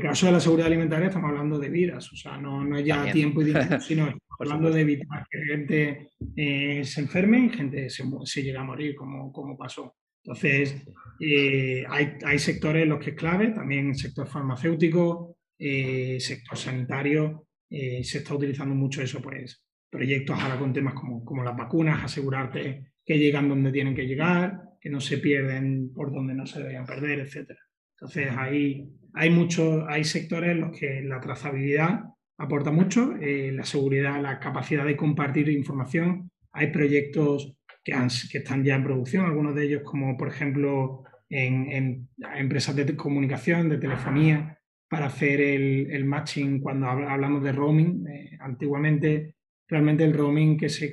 caso 0.01 0.27
de 0.27 0.33
la, 0.33 0.39
seguridad 0.39 0.69
alimentaria 0.69 1.09
estamos 1.09 1.31
hablando 1.31 1.59
de 1.59 1.71
vidas, 1.71 2.13
o 2.13 2.15
sea, 2.15 2.39
no, 2.39 2.65
no 2.65 2.79
es 2.79 2.87
ya 2.87 3.11
tiempo 3.11 3.43
y 3.43 3.47
dinero, 3.47 3.67
sino 3.81 4.17
hablando 4.39 4.71
de 4.71 4.83
evitar 4.83 5.27
que 5.29 5.45
gente 5.45 6.11
eh, 6.37 6.85
se 6.85 7.01
enferme 7.01 7.47
y 7.47 7.49
gente 7.49 7.91
se, 7.91 8.05
se 8.23 8.45
llega 8.45 8.61
a 8.61 8.65
morir, 8.65 8.95
como, 8.95 9.33
como 9.33 9.59
pasó. 9.59 9.97
Entonces, 10.23 10.87
eh, 11.19 11.85
hay, 11.89 12.13
hay, 12.25 12.39
sectores 12.39 12.85
en 12.85 12.91
los 12.91 13.01
que 13.01 13.11
es 13.11 13.17
clave, 13.17 13.49
también 13.49 13.89
el 13.89 13.97
sector 13.97 14.29
farmacéutico, 14.29 15.37
eh, 15.59 16.19
sector 16.21 16.57
sanitario, 16.57 17.48
se 17.71 18.19
está 18.19 18.35
utilizando 18.35 18.75
mucho 18.75 19.03
eso, 19.03 19.21
pues 19.21 19.63
proyectos 19.91 20.39
ahora 20.39 20.59
con 20.59 20.73
temas 20.73 20.95
como, 20.95 21.25
como 21.25 21.43
las 21.43 21.57
vacunas, 21.57 22.05
asegurarte 22.05 22.93
que 23.05 23.19
llegan 23.19 23.49
donde 23.49 23.73
tienen 23.73 23.95
que 23.95 24.07
llegar, 24.07 24.61
que 24.81 24.91
no 24.91 25.01
se 25.01 25.19
pierden 25.19 25.93
por 25.95 26.13
donde 26.13 26.35
no 26.35 26.47
se 26.47 26.59
deberían 26.59 26.85
perder, 26.85 27.21
etc. 27.21 27.53
Entonces, 27.97 28.29
ahí 28.37 28.89
hay, 29.15 29.31
muchos, 29.31 29.85
hay 29.89 30.05
sectores 30.05 30.51
en 30.51 30.61
los 30.61 30.79
que 30.79 31.03
la 31.03 31.21
trazabilidad 31.21 32.01
aporta 32.37 32.71
mucho, 32.71 33.17
eh, 33.17 33.51
la 33.53 33.65
seguridad, 33.65 34.21
la 34.21 34.39
capacidad 34.39 34.85
de 34.85 34.97
compartir 34.97 35.49
información. 35.49 36.31
Hay 36.53 36.69
proyectos 36.69 37.57
que, 37.83 37.93
que 38.31 38.39
están 38.39 38.63
ya 38.63 38.77
en 38.77 38.85
producción, 38.85 39.25
algunos 39.25 39.55
de 39.55 39.65
ellos 39.65 39.83
como 39.85 40.17
por 40.17 40.29
ejemplo 40.29 41.03
en, 41.31 42.09
empresas 42.37 42.77
de 42.77 42.97
comunicación, 42.97 43.69
de 43.69 43.79
telefonía, 43.79 44.58
para 44.89 45.07
hacer 45.07 45.41
el, 45.41 45.91
el 45.91 46.05
matching 46.05 46.61
cuando 46.61 46.89
hablamos 46.89 47.43
de 47.43 47.53
roaming. 47.53 48.07
Eh, 48.09 48.37
antiguamente 48.41 49.35
realmente 49.69 50.05
el 50.05 50.15
roaming 50.15 50.57
que 50.57 50.69
se, 50.69 50.93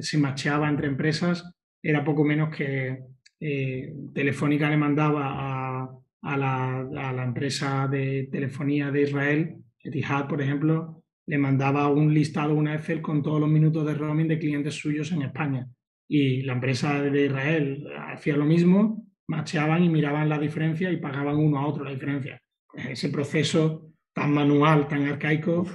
se 0.00 0.18
macheaba 0.18 0.68
entre 0.68 0.88
empresas 0.88 1.54
era 1.82 2.04
poco 2.04 2.24
menos 2.24 2.54
que 2.54 2.98
eh, 3.38 3.94
Telefónica 4.12 4.68
le 4.68 4.76
mandaba 4.76 5.84
a, 6.22 6.36
la, 6.36 7.22
empresa 7.24 7.86
de 7.86 8.28
telefonía 8.30 8.90
de 8.90 9.02
Israel, 9.02 9.56
Etihad, 9.78 10.26
por 10.26 10.42
ejemplo, 10.42 11.04
le 11.26 11.38
mandaba 11.38 11.88
un 11.88 12.12
listado, 12.12 12.54
una 12.54 12.74
Excel 12.74 13.00
con 13.00 13.22
todos 13.22 13.40
los 13.40 13.48
minutos 13.48 13.86
de 13.86 13.94
roaming 13.94 14.28
de 14.28 14.38
clientes 14.38 14.74
suyos 14.74 15.12
en 15.12 15.22
España. 15.22 15.68
Y 16.08 16.42
la 16.42 16.54
empresa 16.54 17.00
de 17.02 17.26
Israel 17.26 17.86
hacía 18.08 18.36
lo 18.36 18.44
mismo, 18.44 19.06
macheaban 19.28 19.84
y 19.84 19.88
miraban 19.88 20.28
la 20.28 20.38
diferencia 20.38 20.90
y 20.90 20.96
pagaban 20.98 21.36
uno 21.36 21.58
a 21.58 21.66
otro 21.66 21.84
la 21.84 21.92
diferencia. 21.92 22.40
Ese 22.76 23.08
proceso 23.08 23.92
tan 24.12 24.32
manual, 24.32 24.88
tan 24.88 25.06
arcaico, 25.06 25.66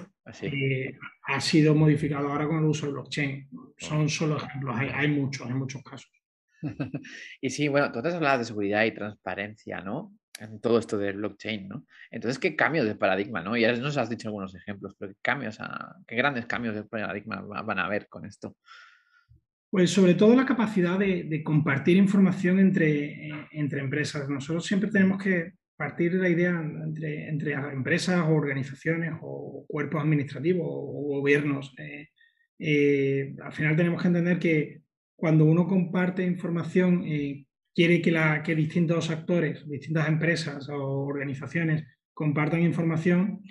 eh, 0.42 0.98
ha 1.24 1.42
sido 1.42 1.76
modificado 1.76 2.30
ahora 2.30 2.48
con 2.48 2.60
el 2.60 2.66
uso 2.66 2.86
de 2.86 2.94
blockchain. 2.94 3.50
Son 3.78 4.10
solo 4.10 4.38
ejemplos, 4.38 4.76
hay, 4.78 5.08
muchos, 5.08 5.48
hay 5.48 5.54
muchos 5.54 5.84
casos. 5.84 6.12
y 7.42 7.50
sí, 7.50 7.68
bueno, 7.68 7.92
tú 7.92 8.02
te 8.02 8.10
has 8.10 8.16
hablado 8.16 8.40
de 8.40 8.46
seguridad 8.46 8.84
y 8.86 8.94
transparencia, 8.94 9.82
¿no? 9.82 10.14
En 10.40 10.60
todo 10.60 10.80
esto 10.80 10.98
del 10.98 11.18
blockchain, 11.18 11.68
¿no? 11.68 11.86
Entonces, 12.10 12.40
¿qué 12.40 12.56
cambios 12.56 12.86
de 12.86 12.96
paradigma, 12.96 13.42
¿no? 13.42 13.56
Ya 13.58 13.74
nos 13.74 13.98
has 13.98 14.10
dicho 14.10 14.28
algunos 14.28 14.56
ejemplos, 14.56 14.96
pero 14.98 15.14
¿qué 15.14 15.20
cambios, 15.22 15.60
qué 16.08 16.16
grandes 16.16 16.46
cambios 16.46 16.76
de 16.76 16.84
paradigma 16.84 17.42
van 17.42 17.80
a 17.80 17.86
haber 17.86 18.08
con 18.08 18.26
esto? 18.26 18.56
Pues 19.70 19.90
sobre 19.90 20.16
todo 20.16 20.36
la 20.36 20.46
capacidad 20.46 21.00
de, 21.00 21.42
compartir 21.44 21.98
información 21.98 22.60
entre, 22.60 23.30
eh, 23.30 23.48
entre 23.52 23.80
empresas. 23.80 24.28
Nosotros 24.28 24.66
siempre 24.66 24.90
tenemos 24.92 25.22
que 25.22 25.54
partir 25.82 26.12
de 26.14 26.20
la 26.20 26.30
idea 26.30 26.52
entre, 26.62 27.28
entre 27.28 27.54
empresas 27.54 28.22
o 28.22 28.36
organizaciones 28.36 29.14
o 29.20 29.66
cuerpos 29.68 30.04
administrativos 30.04 30.68
o 30.68 31.18
gobiernos. 31.18 31.74
Eh, 31.80 32.10
eh, 32.60 33.34
al 33.44 33.52
final 33.52 33.76
tenemos 33.76 34.00
que 34.00 34.08
entender 34.10 34.38
que 34.38 34.82
cuando 35.16 35.44
uno 35.46 35.68
comparte 35.68 36.24
información, 36.24 37.04
eh, 37.04 37.48
quiere 37.74 38.00
que, 38.00 38.12
la, 38.12 38.44
que 38.44 38.54
distintos 38.54 39.10
actores, 39.10 39.68
distintas 39.68 40.08
empresas 40.08 40.70
o 40.70 41.06
organizaciones 41.08 41.84
compartan 42.14 42.62
información, 42.62 43.42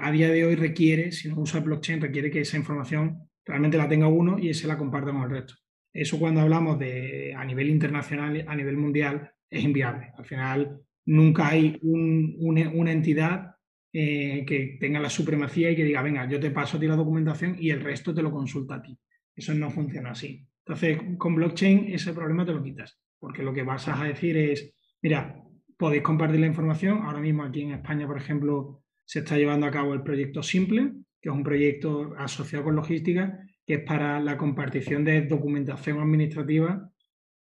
a 0.00 0.10
día 0.10 0.30
de 0.30 0.46
hoy 0.46 0.54
requiere, 0.54 1.12
si 1.12 1.28
no 1.28 1.38
usa 1.38 1.60
blockchain, 1.60 2.00
requiere 2.00 2.30
que 2.30 2.40
esa 2.40 2.56
información 2.56 3.28
realmente 3.44 3.76
la 3.76 3.88
tenga 3.88 4.06
uno 4.06 4.38
y 4.38 4.54
se 4.54 4.66
la 4.66 4.78
comparta 4.78 5.12
con 5.12 5.24
el 5.24 5.30
resto. 5.30 5.54
Eso 5.92 6.18
cuando 6.18 6.40
hablamos 6.40 6.78
de 6.78 7.34
a 7.36 7.44
nivel 7.44 7.68
internacional, 7.68 8.42
a 8.48 8.56
nivel 8.56 8.78
mundial, 8.78 9.32
es 9.50 9.62
inviable. 9.62 10.12
Al 10.16 10.24
final, 10.24 10.80
nunca 11.06 11.48
hay 11.48 11.78
una, 11.82 12.92
entidad 12.92 13.56
eh, 13.92 14.44
que 14.46 14.76
tenga 14.80 15.00
la 15.00 15.10
supremacía 15.10 15.70
y 15.70 15.76
que 15.76 15.84
diga, 15.84 16.02
venga, 16.02 16.28
yo 16.28 16.40
te 16.40 16.50
paso 16.50 16.76
a 16.76 16.80
ti 16.80 16.86
la 16.86 16.96
documentación 16.96 17.56
y 17.58 17.70
el 17.70 17.80
resto 17.80 18.14
te 18.14 18.22
lo 18.22 18.30
consulta 18.30 18.76
a 18.76 18.82
ti. 18.82 18.98
Eso 19.34 19.54
no 19.54 19.70
funciona 19.70 20.10
así. 20.10 20.46
Entonces, 20.66 20.98
con 21.18 21.34
blockchain 21.34 21.92
ese 21.92 22.12
problema 22.12 22.46
te 22.46 22.52
lo 22.52 22.62
quitas, 22.62 22.98
porque 23.18 23.42
lo 23.42 23.52
que 23.52 23.62
vas 23.62 23.86
a 23.88 24.04
decir 24.04 24.36
es, 24.36 24.74
mira, 25.02 25.42
podéis 25.76 26.02
compartir 26.02 26.40
la 26.40 26.46
información. 26.46 27.02
Ahora 27.02 27.20
mismo 27.20 27.42
aquí 27.42 27.62
en 27.62 27.72
España, 27.72 28.06
por 28.06 28.16
ejemplo, 28.16 28.82
se 29.04 29.20
está 29.20 29.36
llevando 29.36 29.66
a 29.66 29.70
cabo 29.70 29.92
el 29.92 30.02
proyecto 30.02 30.42
Simple, 30.42 30.92
que 31.20 31.28
es 31.28 31.34
un 31.34 31.42
proyecto 31.42 32.14
asociado 32.16 32.64
con 32.64 32.76
logística, 32.76 33.38
que 33.66 33.74
es 33.74 33.80
para 33.80 34.20
la 34.20 34.36
compartición 34.36 35.04
de 35.04 35.22
documentación 35.22 36.00
administrativa 36.00 36.90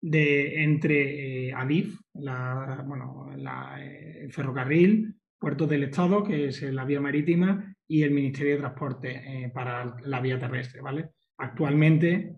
de, 0.05 0.63
entre 0.63 1.47
eh, 1.47 1.53
ADIF, 1.53 1.99
bueno, 2.13 3.31
el 3.33 4.31
ferrocarril, 4.31 5.15
puertos 5.39 5.67
del 5.67 5.85
Estado, 5.85 6.23
que 6.23 6.47
es 6.47 6.61
la 6.61 6.85
vía 6.85 7.01
marítima, 7.01 7.75
y 7.87 8.03
el 8.03 8.11
Ministerio 8.11 8.53
de 8.53 8.59
Transporte 8.59 9.21
eh, 9.25 9.49
para 9.49 9.95
la 10.03 10.19
vía 10.19 10.37
terrestre. 10.37 10.81
¿vale? 10.81 11.09
Actualmente, 11.39 12.35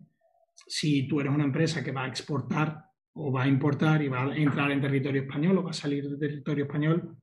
si 0.66 1.08
tú 1.08 1.20
eres 1.20 1.34
una 1.34 1.44
empresa 1.44 1.84
que 1.84 1.92
va 1.92 2.06
a 2.06 2.08
exportar 2.08 2.84
o 3.14 3.32
va 3.34 3.44
a 3.44 3.48
importar 3.48 4.02
y 4.02 4.08
va 4.08 4.24
a 4.24 4.38
entrar 4.38 4.72
en 4.72 4.82
territorio 4.82 5.24
español 5.24 5.58
o 5.58 5.64
va 5.64 5.72
a 5.72 5.74
salir 5.74 6.08
de 6.10 6.18
territorio 6.18 6.66
español, 6.66 7.18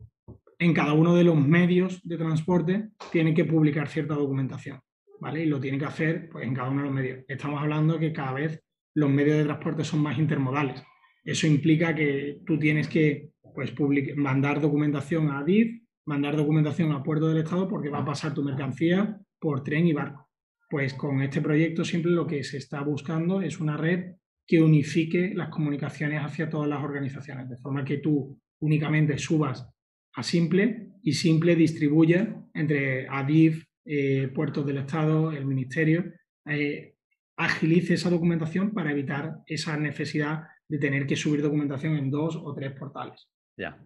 en 0.59 0.75
cada 0.75 0.93
uno 0.93 1.15
de 1.15 1.25
los 1.25 1.37
medios 1.37 2.01
de 2.07 2.19
transporte 2.19 2.91
tiene 3.11 3.33
que 3.33 3.45
publicar 3.47 3.89
cierta 3.89 4.15
documentación, 4.15 4.81
¿vale? 5.21 5.45
Y 5.45 5.47
lo 5.47 5.59
tiene 5.59 5.79
que 5.79 5.85
hacer 5.87 6.29
pues, 6.29 6.47
en 6.47 6.55
cada 6.55 6.69
uno 6.69 6.83
de 6.83 6.87
los 6.87 6.95
medios. 6.95 7.25
Estamos 7.29 7.61
hablando 7.61 7.99
que 7.99 8.13
cada 8.13 8.33
vez 8.33 8.64
los 8.95 9.11
medios 9.11 9.39
de 9.39 9.45
transporte 9.45 9.85
son 9.85 10.01
más 10.01 10.19
intermodales. 10.19 10.83
Eso 11.25 11.47
implica 11.47 11.95
que 11.95 12.41
tú 12.47 12.59
tienes 12.59 12.89
que 12.89 13.31
pues, 13.55 13.75
mandar 14.17 14.61
documentación 14.61 15.31
a 15.31 15.39
ADIF 15.39 15.85
mandar 16.07 16.37
documentación 16.37 16.93
a 16.93 17.03
puerto 17.03 17.29
del 17.29 17.39
Estado 17.39 17.69
porque 17.69 17.89
va 17.89 18.01
a 18.01 18.05
pasar 18.05 18.35
tu 18.35 18.43
mercancía 18.43 19.19
por 19.39 19.63
tren 19.63 19.87
y 19.87 19.93
barco. 19.93 20.29
Pues 20.69 20.95
con 20.95 21.23
este 21.23 21.41
proyecto 21.41 21.85
siempre 21.85 22.11
lo 22.11 22.27
que 22.27 22.43
se 22.43 22.59
está 22.59 22.83
buscando 22.83 23.41
es 23.41 23.61
una 23.61 23.77
red 23.77 24.17
que 24.47 24.61
unifique 24.61 25.33
las 25.35 25.49
comunicaciones 25.49 26.21
hacia 26.23 26.51
todas 26.51 26.69
las 26.69 26.83
organizaciones, 26.83 27.49
de 27.49 27.57
forma 27.57 27.85
que 27.85 27.99
tú 27.99 28.39
únicamente 28.61 29.17
subas 29.19 29.67
a 30.15 30.23
Simple 30.23 30.91
y 31.03 31.13
Simple 31.13 31.57
distribuya 31.57 32.45
entre 32.53 33.09
ADIF, 33.09 33.65
eh, 33.87 34.29
puertos 34.35 34.67
del 34.67 34.79
Estado, 34.79 35.33
el 35.33 35.47
Ministerio, 35.47 36.05
eh, 36.47 36.94
agilice 37.37 37.95
esa 37.95 38.11
documentación 38.11 38.73
para 38.73 38.93
evitar 38.93 39.39
esa 39.47 39.77
necesidad 39.77 40.45
de 40.69 40.79
tener 40.79 41.07
que 41.07 41.17
subir 41.17 41.43
documentación 41.43 41.97
en 41.97 42.11
dos 42.11 42.37
o 42.37 42.55
tres 42.55 42.73
portales. 42.73 43.29
Ya. 43.57 43.79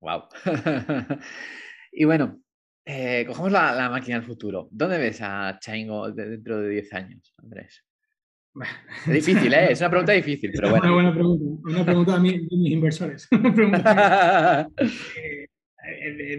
Wow. 0.00 0.24
y 1.92 2.04
bueno, 2.04 2.40
eh, 2.84 3.24
cogemos 3.26 3.52
la, 3.52 3.88
máquina 3.90 4.16
del 4.16 4.26
futuro. 4.26 4.68
¿Dónde 4.70 4.98
ves 4.98 5.20
a 5.22 5.58
Chaingo 5.60 6.10
dentro 6.12 6.60
de 6.60 6.70
10 6.70 6.92
años, 6.94 7.34
Andrés? 7.38 7.84
Es 9.06 9.12
difícil, 9.12 9.52
¿eh? 9.52 9.72
Es 9.72 9.80
una 9.80 9.90
pregunta 9.90 10.12
difícil, 10.12 10.50
pero 10.54 10.70
bueno. 10.70 10.86
Una 10.86 10.94
buena 10.94 11.12
pregunta. 11.12 11.70
Una 11.70 11.84
pregunta 11.84 12.14
a, 12.16 12.20
mí, 12.20 12.48
mis 12.50 12.72
inversores. 12.72 13.28
es, 13.30 13.40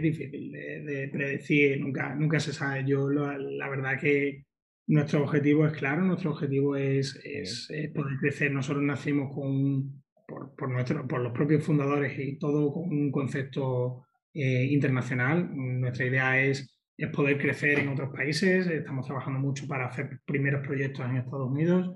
difícil 0.02 0.52
de, 0.52 1.10
predecir, 1.12 1.80
nunca, 1.80 2.16
nunca 2.16 2.40
se 2.40 2.52
sabe. 2.52 2.84
Yo, 2.86 3.10
la 3.10 3.70
verdad 3.70 4.00
que 4.00 4.44
nuestro 4.90 5.22
objetivo 5.24 5.68
es 5.68 5.74
claro, 5.74 6.02
nuestro 6.02 6.32
objetivo 6.32 6.76
es, 6.76 7.20
es, 7.24 7.72
poder 7.94 8.18
crecer. 8.20 8.52
Nosotros 8.52 8.84
nacimos 8.84 9.32
con, 9.34 10.02
por, 10.28 10.56
por, 10.56 10.70
nuestro, 10.70 11.08
por 11.08 11.22
los 11.22 11.32
propios 11.32 11.64
fundadores 11.64 12.18
y 12.18 12.40
todo 12.40 12.74
con 12.74 12.90
un 12.90 13.12
concepto 13.12 14.04
eh, 14.34 14.66
internacional. 14.66 15.48
Nuestra 15.54 16.08
idea 16.08 16.42
es, 16.42 16.76
es 16.98 17.08
poder 17.10 17.38
crecer 17.38 17.78
en 17.78 17.90
otros 17.90 18.12
países. 18.12 18.66
Estamos 18.66 19.06
trabajando 19.06 19.40
mucho 19.40 19.68
para 19.68 19.86
hacer 19.86 20.22
primeros 20.26 20.66
proyectos 20.66 21.06
en 21.06 21.18
Estados 21.18 21.52
Unidos 21.52 21.96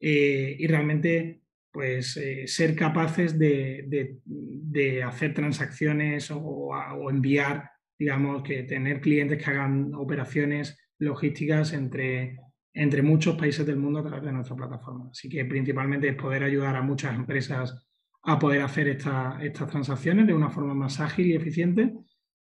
eh, 0.00 0.56
y 0.58 0.66
realmente 0.66 1.42
pues 1.70 2.16
eh, 2.16 2.48
ser 2.48 2.74
capaces 2.74 3.38
de, 3.38 4.18
de, 4.26 5.02
hacer 5.04 5.32
transacciones 5.32 6.30
o, 6.32 6.40
o, 6.40 7.08
enviar, 7.08 7.70
digamos, 7.96 8.42
que 8.42 8.64
tener 8.64 9.00
clientes 9.00 9.42
que 9.42 9.50
hagan 9.50 9.94
operaciones 9.94 10.81
logísticas 11.02 11.72
entre, 11.72 12.38
entre 12.72 13.02
muchos 13.02 13.36
países 13.36 13.66
del 13.66 13.76
mundo 13.76 14.00
a 14.00 14.04
través 14.04 14.24
de 14.24 14.32
nuestra 14.32 14.56
plataforma. 14.56 15.08
Así 15.10 15.28
que 15.28 15.44
principalmente 15.44 16.08
es 16.08 16.16
poder 16.16 16.44
ayudar 16.44 16.76
a 16.76 16.82
muchas 16.82 17.14
empresas 17.14 17.86
a 18.24 18.38
poder 18.38 18.62
hacer 18.62 18.88
estas 18.88 19.68
transacciones 19.68 20.26
de 20.26 20.34
una 20.34 20.48
forma 20.48 20.74
más 20.74 21.00
ágil 21.00 21.26
y 21.26 21.34
eficiente 21.34 21.92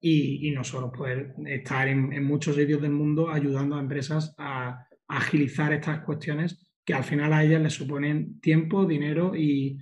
y, 0.00 0.48
y 0.48 0.50
nosotros 0.52 0.90
poder 0.96 1.34
estar 1.46 1.86
en, 1.88 2.24
muchos 2.24 2.56
sitios 2.56 2.80
del 2.80 2.92
mundo 2.92 3.30
ayudando 3.30 3.76
a 3.76 3.80
empresas 3.80 4.34
a 4.38 4.86
agilizar 5.06 5.72
estas 5.72 6.00
cuestiones 6.00 6.66
que 6.84 6.94
al 6.94 7.04
final 7.04 7.32
a 7.32 7.44
ellas 7.44 7.60
les 7.60 7.74
suponen 7.74 8.40
tiempo, 8.40 8.86
dinero 8.86 9.34
y, 9.34 9.78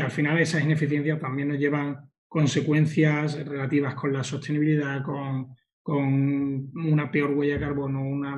al 0.00 0.10
final 0.10 0.38
esas 0.38 0.62
ineficiencias 0.62 1.18
también 1.18 1.48
nos 1.48 1.58
llevan 1.58 1.96
consecuencias 2.28 3.44
relativas 3.44 3.94
con 3.94 4.12
la 4.12 4.22
sostenibilidad, 4.22 5.02
con, 5.02 5.48
una 5.84 7.10
peor 7.10 7.32
huella 7.32 7.54
de 7.54 7.60
carbono, 7.60 8.02
una, 8.02 8.34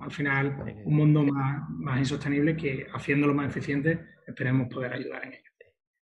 al 0.00 0.10
final 0.10 0.82
un 0.84 0.94
mundo 0.94 1.22
más, 1.24 1.68
más 1.70 1.98
insostenible 1.98 2.56
que 2.56 2.86
haciéndolo 2.94 3.34
más 3.34 3.48
eficiente 3.48 4.00
esperemos 4.26 4.68
poder 4.68 4.92
ayudar 4.92 5.24
en 5.24 5.34
ello. 5.34 5.42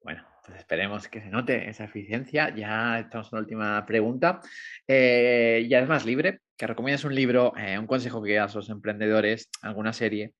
Bueno, 0.01 0.23
pues 0.45 0.57
esperemos 0.59 1.07
que 1.07 1.21
se 1.21 1.29
note 1.29 1.69
esa 1.69 1.85
eficiencia. 1.85 2.53
Ya 2.53 2.99
estamos 2.99 3.31
en 3.31 3.37
la 3.37 3.41
última 3.41 3.85
pregunta. 3.85 4.41
Eh, 4.87 5.65
ya 5.69 5.79
es 5.79 5.87
más 5.87 6.05
libre, 6.05 6.39
que 6.57 6.67
recomiendas 6.67 7.05
un 7.05 7.15
libro, 7.15 7.53
eh, 7.57 7.79
un 7.79 7.87
consejo 7.87 8.21
que 8.21 8.35
das 8.35 8.53
a 8.53 8.59
los 8.59 8.69
emprendedores, 8.69 9.49
alguna 9.61 9.93
serie 9.93 10.33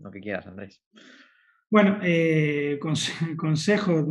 lo 0.00 0.10
que 0.10 0.20
quieras, 0.20 0.46
Andrés. 0.46 0.82
Bueno, 1.70 1.98
eh, 2.02 2.78
consejos. 3.36 4.06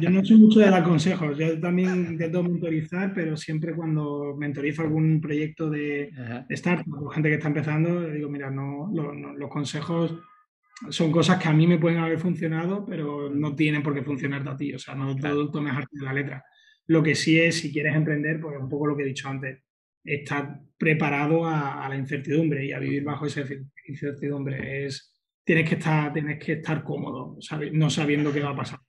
yo 0.00 0.10
no 0.10 0.24
soy 0.24 0.36
mucho 0.36 0.60
de 0.60 0.70
dar 0.70 0.84
consejos. 0.84 1.36
Yo 1.36 1.58
también 1.60 2.06
intento 2.12 2.42
mentorizar, 2.42 3.12
pero 3.12 3.36
siempre 3.36 3.74
cuando 3.74 4.36
mentorizo 4.36 4.82
algún 4.82 5.20
proyecto 5.20 5.68
de, 5.68 6.10
startup 6.50 7.02
o 7.02 7.08
gente 7.08 7.28
que 7.28 7.34
está 7.36 7.48
empezando, 7.48 8.08
digo, 8.08 8.28
mira, 8.28 8.50
no, 8.50 8.90
los 9.36 9.50
consejos 9.50 10.14
son 10.88 11.12
cosas 11.12 11.42
que 11.42 11.48
a 11.48 11.52
mí 11.52 11.66
me 11.66 11.78
pueden 11.78 11.98
haber 11.98 12.18
funcionado, 12.18 12.86
pero 12.86 13.28
no 13.28 13.54
tienen 13.54 13.82
por 13.82 13.92
qué 13.92 14.02
funcionar 14.02 14.48
a 14.48 14.56
ti. 14.56 14.72
O 14.72 14.78
sea, 14.78 14.94
no 14.94 15.16
todo 15.16 15.50
tomes 15.50 15.74
arte 15.74 15.98
de 15.98 16.04
la 16.04 16.12
letra. 16.12 16.44
Lo 16.86 17.02
que 17.02 17.14
sí 17.14 17.38
es, 17.38 17.58
si 17.58 17.72
quieres 17.72 17.94
emprender, 17.94 18.40
pues 18.40 18.56
un 18.58 18.68
poco 18.68 18.86
lo 18.86 18.96
que 18.96 19.02
he 19.02 19.06
dicho 19.06 19.28
antes, 19.28 19.58
estar 20.04 20.60
preparado 20.78 21.44
a, 21.44 21.84
a 21.84 21.88
la 21.88 21.96
incertidumbre 21.96 22.64
y 22.64 22.72
a 22.72 22.78
vivir 22.78 23.02
bajo 23.02 23.26
esa 23.26 23.42
incertidumbre. 23.86 24.86
Es 24.86 25.19
tienes 25.44 25.68
que 25.68 25.74
estar, 25.76 26.12
tienes 26.12 26.38
que 26.38 26.52
estar 26.52 26.82
cómodo, 26.82 27.38
no 27.72 27.90
sabiendo 27.90 28.32
qué 28.32 28.40
va 28.40 28.50
a 28.50 28.56
pasar. 28.56 28.80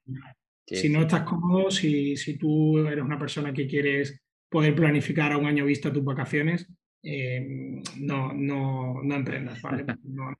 si 0.65 0.89
no 0.89 1.01
estás 1.01 1.23
cómodo, 1.23 1.71
si, 1.71 2.15
si, 2.15 2.37
tú 2.37 2.79
eres 2.79 3.03
una 3.03 3.19
persona 3.19 3.53
que 3.53 3.67
quieres 3.67 4.21
poder 4.49 4.75
planificar 4.75 5.31
a 5.31 5.37
un 5.37 5.45
año 5.45 5.65
vista 5.65 5.91
tus 5.91 6.03
vacaciones, 6.03 6.67
eh, 7.03 7.81
no, 7.97 8.33
no, 8.33 9.01
no, 9.01 9.15
emprendas, 9.15 9.61
¿vale? 9.61 9.85
No, 10.03 10.33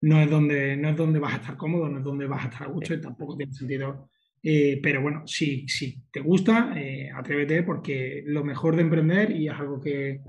no, 0.00 0.20
es 0.20 0.30
donde, 0.30 0.76
no 0.76 0.88
es 0.88 0.96
donde 0.96 1.18
vas 1.18 1.34
a 1.34 1.36
estar 1.36 1.56
cómodo, 1.56 1.88
no 1.88 1.98
es 1.98 2.04
donde 2.04 2.26
vas 2.26 2.44
a 2.44 2.48
estar 2.48 2.68
a 2.68 2.70
gusto 2.70 2.94
y 2.94 3.00
tampoco 3.00 3.36
tiene 3.36 3.52
sentido. 3.52 4.08
Eh, 4.42 4.80
pero 4.82 5.00
bueno, 5.00 5.24
si, 5.26 5.68
si 5.68 6.02
te 6.10 6.20
gusta, 6.20 6.72
eh, 6.76 7.10
atrévete 7.14 7.62
porque 7.62 8.24
lo 8.26 8.42
mejor 8.42 8.74
de 8.74 8.82
emprender, 8.82 9.30
y 9.30 9.48
es 9.48 9.54
algo 9.54 9.80
que, 9.80 10.20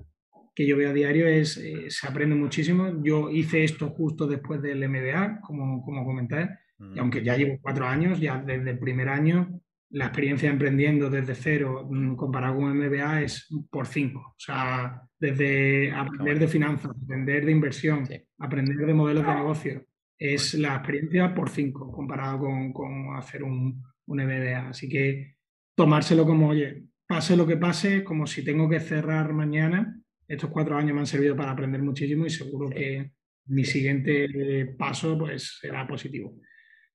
que 0.55 0.67
yo 0.67 0.77
veo 0.77 0.91
a 0.91 0.93
diario 0.93 1.27
es, 1.27 1.57
eh, 1.57 1.89
se 1.89 2.07
aprende 2.07 2.35
muchísimo. 2.35 3.01
Yo 3.03 3.29
hice 3.29 3.63
esto 3.63 3.89
justo 3.89 4.27
después 4.27 4.61
del 4.61 4.87
MBA, 4.87 5.41
como, 5.41 5.83
como 5.83 6.05
comenté, 6.05 6.49
y 6.95 6.99
aunque 6.99 7.23
ya 7.23 7.37
llevo 7.37 7.59
cuatro 7.61 7.87
años, 7.87 8.19
ya 8.19 8.43
desde 8.45 8.71
el 8.71 8.79
primer 8.79 9.07
año, 9.07 9.61
la 9.91 10.05
experiencia 10.05 10.49
emprendiendo 10.49 11.09
desde 11.09 11.35
cero 11.35 11.87
mm, 11.89 12.15
comparado 12.15 12.55
con 12.55 12.77
MBA 12.77 13.21
es 13.21 13.47
por 13.69 13.87
cinco. 13.87 14.19
O 14.19 14.39
sea, 14.39 15.01
desde 15.19 15.91
aprender 15.91 16.39
de 16.39 16.47
finanzas, 16.47 16.91
aprender 16.91 17.45
de 17.45 17.51
inversión, 17.51 18.07
aprender 18.39 18.85
de 18.85 18.93
modelos 18.93 19.25
de 19.25 19.35
negocio, 19.35 19.85
es 20.17 20.55
la 20.55 20.75
experiencia 20.75 21.33
por 21.33 21.49
cinco 21.49 21.91
comparado 21.91 22.39
con, 22.39 22.73
con 22.73 23.15
hacer 23.15 23.43
un, 23.43 23.83
un 24.07 24.17
MBA. 24.17 24.69
Así 24.69 24.89
que 24.89 25.35
tomárselo 25.75 26.25
como, 26.25 26.49
oye, 26.49 26.85
pase 27.07 27.37
lo 27.37 27.45
que 27.45 27.57
pase, 27.57 28.03
como 28.03 28.25
si 28.25 28.43
tengo 28.43 28.67
que 28.67 28.79
cerrar 28.79 29.31
mañana, 29.33 30.02
estos 30.33 30.49
cuatro 30.49 30.75
años 30.75 30.93
me 30.93 30.99
han 30.99 31.07
servido 31.07 31.35
para 31.35 31.51
aprender 31.51 31.81
muchísimo 31.81 32.25
y 32.25 32.29
seguro 32.29 32.69
que 32.69 33.11
mi 33.47 33.65
siguiente 33.65 34.75
paso 34.77 35.17
pues 35.17 35.57
será 35.59 35.87
positivo. 35.87 36.35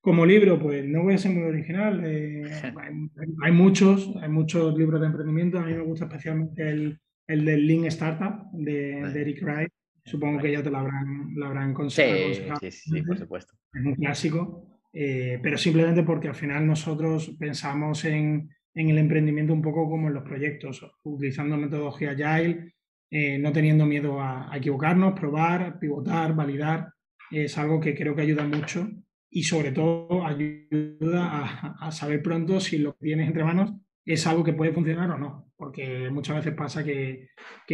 Como 0.00 0.24
libro, 0.24 0.58
pues 0.58 0.84
no 0.84 1.02
voy 1.02 1.14
a 1.14 1.18
ser 1.18 1.32
muy 1.32 1.42
original. 1.42 2.02
Eh, 2.04 2.42
hay, 3.42 3.52
muchos, 3.52 4.14
hay 4.22 4.28
muchos 4.28 4.76
libros 4.78 5.00
de 5.00 5.06
emprendimiento. 5.08 5.58
A 5.58 5.66
mí 5.66 5.74
me 5.74 5.82
gusta 5.82 6.06
especialmente 6.06 6.68
el, 6.68 6.98
el 7.26 7.44
del 7.44 7.66
Lean 7.66 7.84
Startup 7.86 8.48
de, 8.52 9.00
Eric 9.00 9.42
Wright. 9.42 9.70
Supongo 10.04 10.40
que 10.40 10.52
ya 10.52 10.62
te 10.62 10.70
lo 10.70 10.78
habrán, 10.78 11.34
lo 11.34 11.46
habrán 11.46 11.72
aconsejado. 11.72 12.58
Sí, 12.60 12.70
sí, 12.70 12.92
sí, 12.94 13.02
por 13.02 13.18
supuesto. 13.18 13.54
Es 13.74 13.84
un 13.84 13.94
clásico, 13.96 14.80
eh, 14.92 15.38
pero 15.42 15.58
simplemente 15.58 16.02
porque 16.02 16.28
al 16.28 16.34
final 16.34 16.66
nosotros 16.66 17.36
pensamos 17.38 18.06
en, 18.06 18.48
en, 18.74 18.88
el 18.88 18.96
emprendimiento 18.96 19.52
un 19.52 19.60
poco 19.60 19.90
como 19.90 20.08
en 20.08 20.14
los 20.14 20.24
proyectos, 20.24 20.90
utilizando 21.02 21.58
metodología 21.58 22.12
Agile 22.12 22.72
eh, 23.10 23.38
no 23.38 23.52
teniendo 23.52 23.86
miedo 23.86 24.20
a, 24.20 24.50
equivocarnos, 24.54 25.18
probar, 25.18 25.78
pivotar, 25.78 26.34
validar, 26.34 26.92
es 27.30 27.56
algo 27.56 27.80
que 27.80 27.94
creo 27.94 28.14
que 28.14 28.22
ayuda 28.22 28.44
mucho 28.44 28.88
y 29.30 29.42
sobre 29.44 29.72
todo 29.72 30.26
ayuda 30.26 31.76
a, 31.80 31.90
saber 31.90 32.22
pronto 32.22 32.60
si 32.60 32.78
lo 32.78 32.92
que 32.96 33.06
tienes 33.06 33.28
entre 33.28 33.44
manos 33.44 33.72
es 34.04 34.26
algo 34.26 34.44
que 34.44 34.52
puede 34.52 34.72
funcionar 34.72 35.10
o 35.10 35.18
no, 35.18 35.52
porque 35.56 36.10
muchas 36.10 36.36
veces 36.36 36.54
pasa 36.54 36.84
que, 36.84 37.28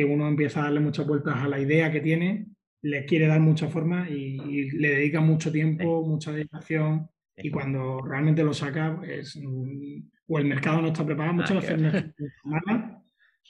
uno 0.08 0.28
empieza 0.28 0.60
a 0.60 0.64
darle 0.64 0.80
muchas 0.80 1.06
vueltas 1.06 1.36
a 1.36 1.48
la 1.48 1.60
idea 1.60 1.90
que 1.90 2.00
tiene, 2.00 2.46
le 2.82 3.04
quiere 3.04 3.26
dar 3.26 3.40
mucha 3.40 3.68
forma 3.68 4.08
y, 4.08 4.70
le 4.70 4.88
dedica 4.88 5.20
mucho 5.20 5.50
tiempo, 5.50 6.06
mucha 6.06 6.32
dedicación 6.32 7.08
y 7.36 7.50
cuando 7.50 8.00
realmente 8.02 8.44
lo 8.44 8.54
saca, 8.54 8.96
pues, 8.96 9.36
mm, 9.36 10.10
o 10.28 10.38
el 10.38 10.44
mercado 10.46 10.80
no 10.80 10.88
está 10.88 11.04
preparado, 11.04 11.34
muchas 11.34 11.60
veces 11.60 12.14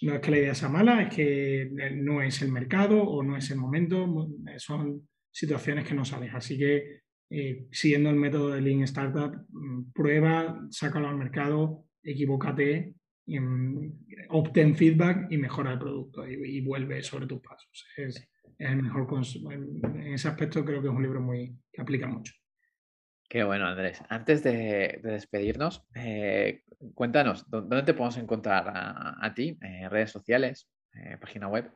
no 0.03 0.13
es 0.13 0.17
es 0.17 0.21
que 0.21 0.31
la 0.31 0.39
idea 0.39 0.55
sea 0.55 0.69
mala, 0.69 1.03
es 1.03 1.15
que 1.15 1.71
no 1.95 2.23
es 2.23 2.43
el 2.43 2.53
mercado 2.53 3.03
o 3.03 3.23
no 3.23 3.37
es 3.37 3.51
el 3.51 3.59
momento, 3.59 4.07
son 4.59 5.09
situaciones 5.31 5.87
que 5.87 5.95
no 5.95 6.05
salen. 6.05 6.31
Así 6.31 6.59
que 6.59 7.05
eh, 7.31 7.67
siguiendo 7.71 8.11
el 8.11 8.17
método 8.17 8.51
de 8.51 8.61
Lean 8.61 8.83
Startup, 8.83 9.35
mm, 9.49 9.93
prueba, 9.93 10.61
sácalo 10.71 11.09
al 11.09 11.17
mercado, 11.17 11.87
equivócate, 12.03 12.95
mm, 13.27 13.89
obtén 14.29 14.77
feedback 14.77 15.31
y 15.31 15.39
mejora 15.39 15.73
el 15.73 15.79
producto 15.79 16.29
y, 16.29 16.61
vuelve 16.61 17.03
sobre 17.03 17.27
tus 17.27 17.41
pasos. 17.41 17.87
Es, 17.97 18.29
el 18.59 18.83
mejor 18.83 19.09
en 19.51 20.13
ese 20.13 20.29
aspecto 20.29 20.65
creo 20.65 20.81
que 20.81 20.89
es 20.89 20.95
un 20.95 21.03
libro 21.03 21.21
muy 21.21 21.57
que 21.73 21.83
aplica 21.83 22.07
mucho. 22.07 22.33
Qué 23.29 23.43
bueno, 23.43 23.67
Andrés. 23.67 24.03
Antes 24.09 24.43
de, 24.43 25.01
despedirnos, 25.03 25.85
eh, 25.95 26.63
cuéntanos, 26.95 27.49
¿dónde 27.51 27.83
te 27.83 27.95
podemos 27.95 28.17
encontrar 28.19 28.65
a, 28.69 29.35
ti? 29.35 29.59
¿En 29.61 29.91
redes 29.91 30.11
sociales? 30.11 30.71
¿Página 31.21 31.49
web? 31.49 31.71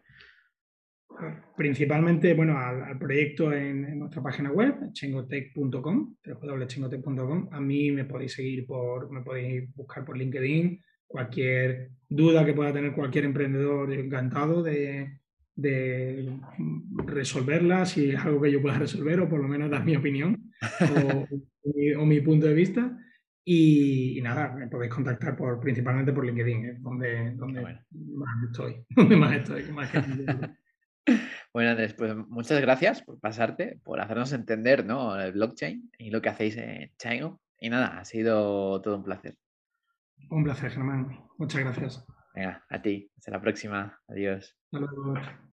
Principalmente, 1.56 2.34
bueno, 2.34 2.56
al, 2.58 2.96
proyecto 2.98 3.52
en, 3.52 3.98
nuestra 3.98 4.22
página 4.22 4.52
web, 4.52 4.92
chengotech.com, 4.92 6.14
www.chengotech.com. 6.24 7.48
A 7.50 7.60
mí 7.60 7.90
me 7.90 8.04
podéis 8.04 8.34
seguir 8.34 8.66
por, 8.66 9.10
me 9.10 9.22
podéis 9.22 9.74
buscar 9.74 10.04
por 10.04 10.16
LinkedIn. 10.16 10.80
Cualquier 11.06 11.90
duda 12.08 12.44
que 12.44 12.52
pueda 12.52 12.72
tener 12.72 12.92
cualquier 12.92 13.24
emprendedor, 13.24 13.92
encantado 13.92 14.62
de, 14.62 15.18
de 15.56 16.38
resolverla, 17.06 17.86
si 17.86 18.10
es 18.10 18.20
algo 18.20 18.42
que 18.42 18.52
yo 18.52 18.62
pueda 18.62 18.78
resolver, 18.78 19.18
o 19.20 19.28
por 19.28 19.40
lo 19.40 19.48
menos 19.48 19.70
dar 19.70 19.84
mi 19.84 19.96
opinión 19.96 20.47
o, 21.98 22.04
mi, 22.04 22.20
punto 22.20 22.46
de 22.46 22.54
vista. 22.54 22.96
Y, 23.44 24.20
nada, 24.22 24.54
me 24.54 24.68
podéis 24.68 24.92
contactar 24.92 25.36
por, 25.36 25.60
principalmente 25.60 26.12
por 26.12 26.24
LinkedIn, 26.24 26.82
donde, 26.82 27.32
donde 27.34 27.62
más 27.62 28.44
estoy. 28.44 28.84
Donde 28.96 29.16
más 29.16 29.36
estoy. 29.36 29.62
Más 29.72 29.90
que 29.90 30.00
bueno, 31.54 31.70
Andrés, 31.70 31.94
pues 31.94 32.14
muchas 32.14 32.60
gracias 32.60 33.02
por 33.02 33.18
pasarte, 33.18 33.80
por 33.82 34.00
hacernos 34.00 34.32
entender 34.32 34.84
¿no? 34.84 35.18
el 35.18 35.32
blockchain 35.32 35.90
y 35.98 36.10
lo 36.10 36.20
que 36.20 36.28
hacéis 36.28 36.56
en 36.58 36.92
Chino. 36.98 37.40
Y 37.58 37.70
nada, 37.70 37.98
ha 37.98 38.04
sido 38.04 38.80
todo 38.82 38.96
un 38.96 39.04
placer. 39.04 39.36
Un 40.30 40.44
placer, 40.44 40.70
Germán. 40.70 41.24
Muchas 41.38 41.60
gracias. 41.62 42.06
Venga, 42.34 42.64
a 42.68 42.82
ti. 42.82 43.10
Hasta 43.16 43.30
la 43.32 43.40
próxima. 43.40 43.98
Adiós. 44.08 44.56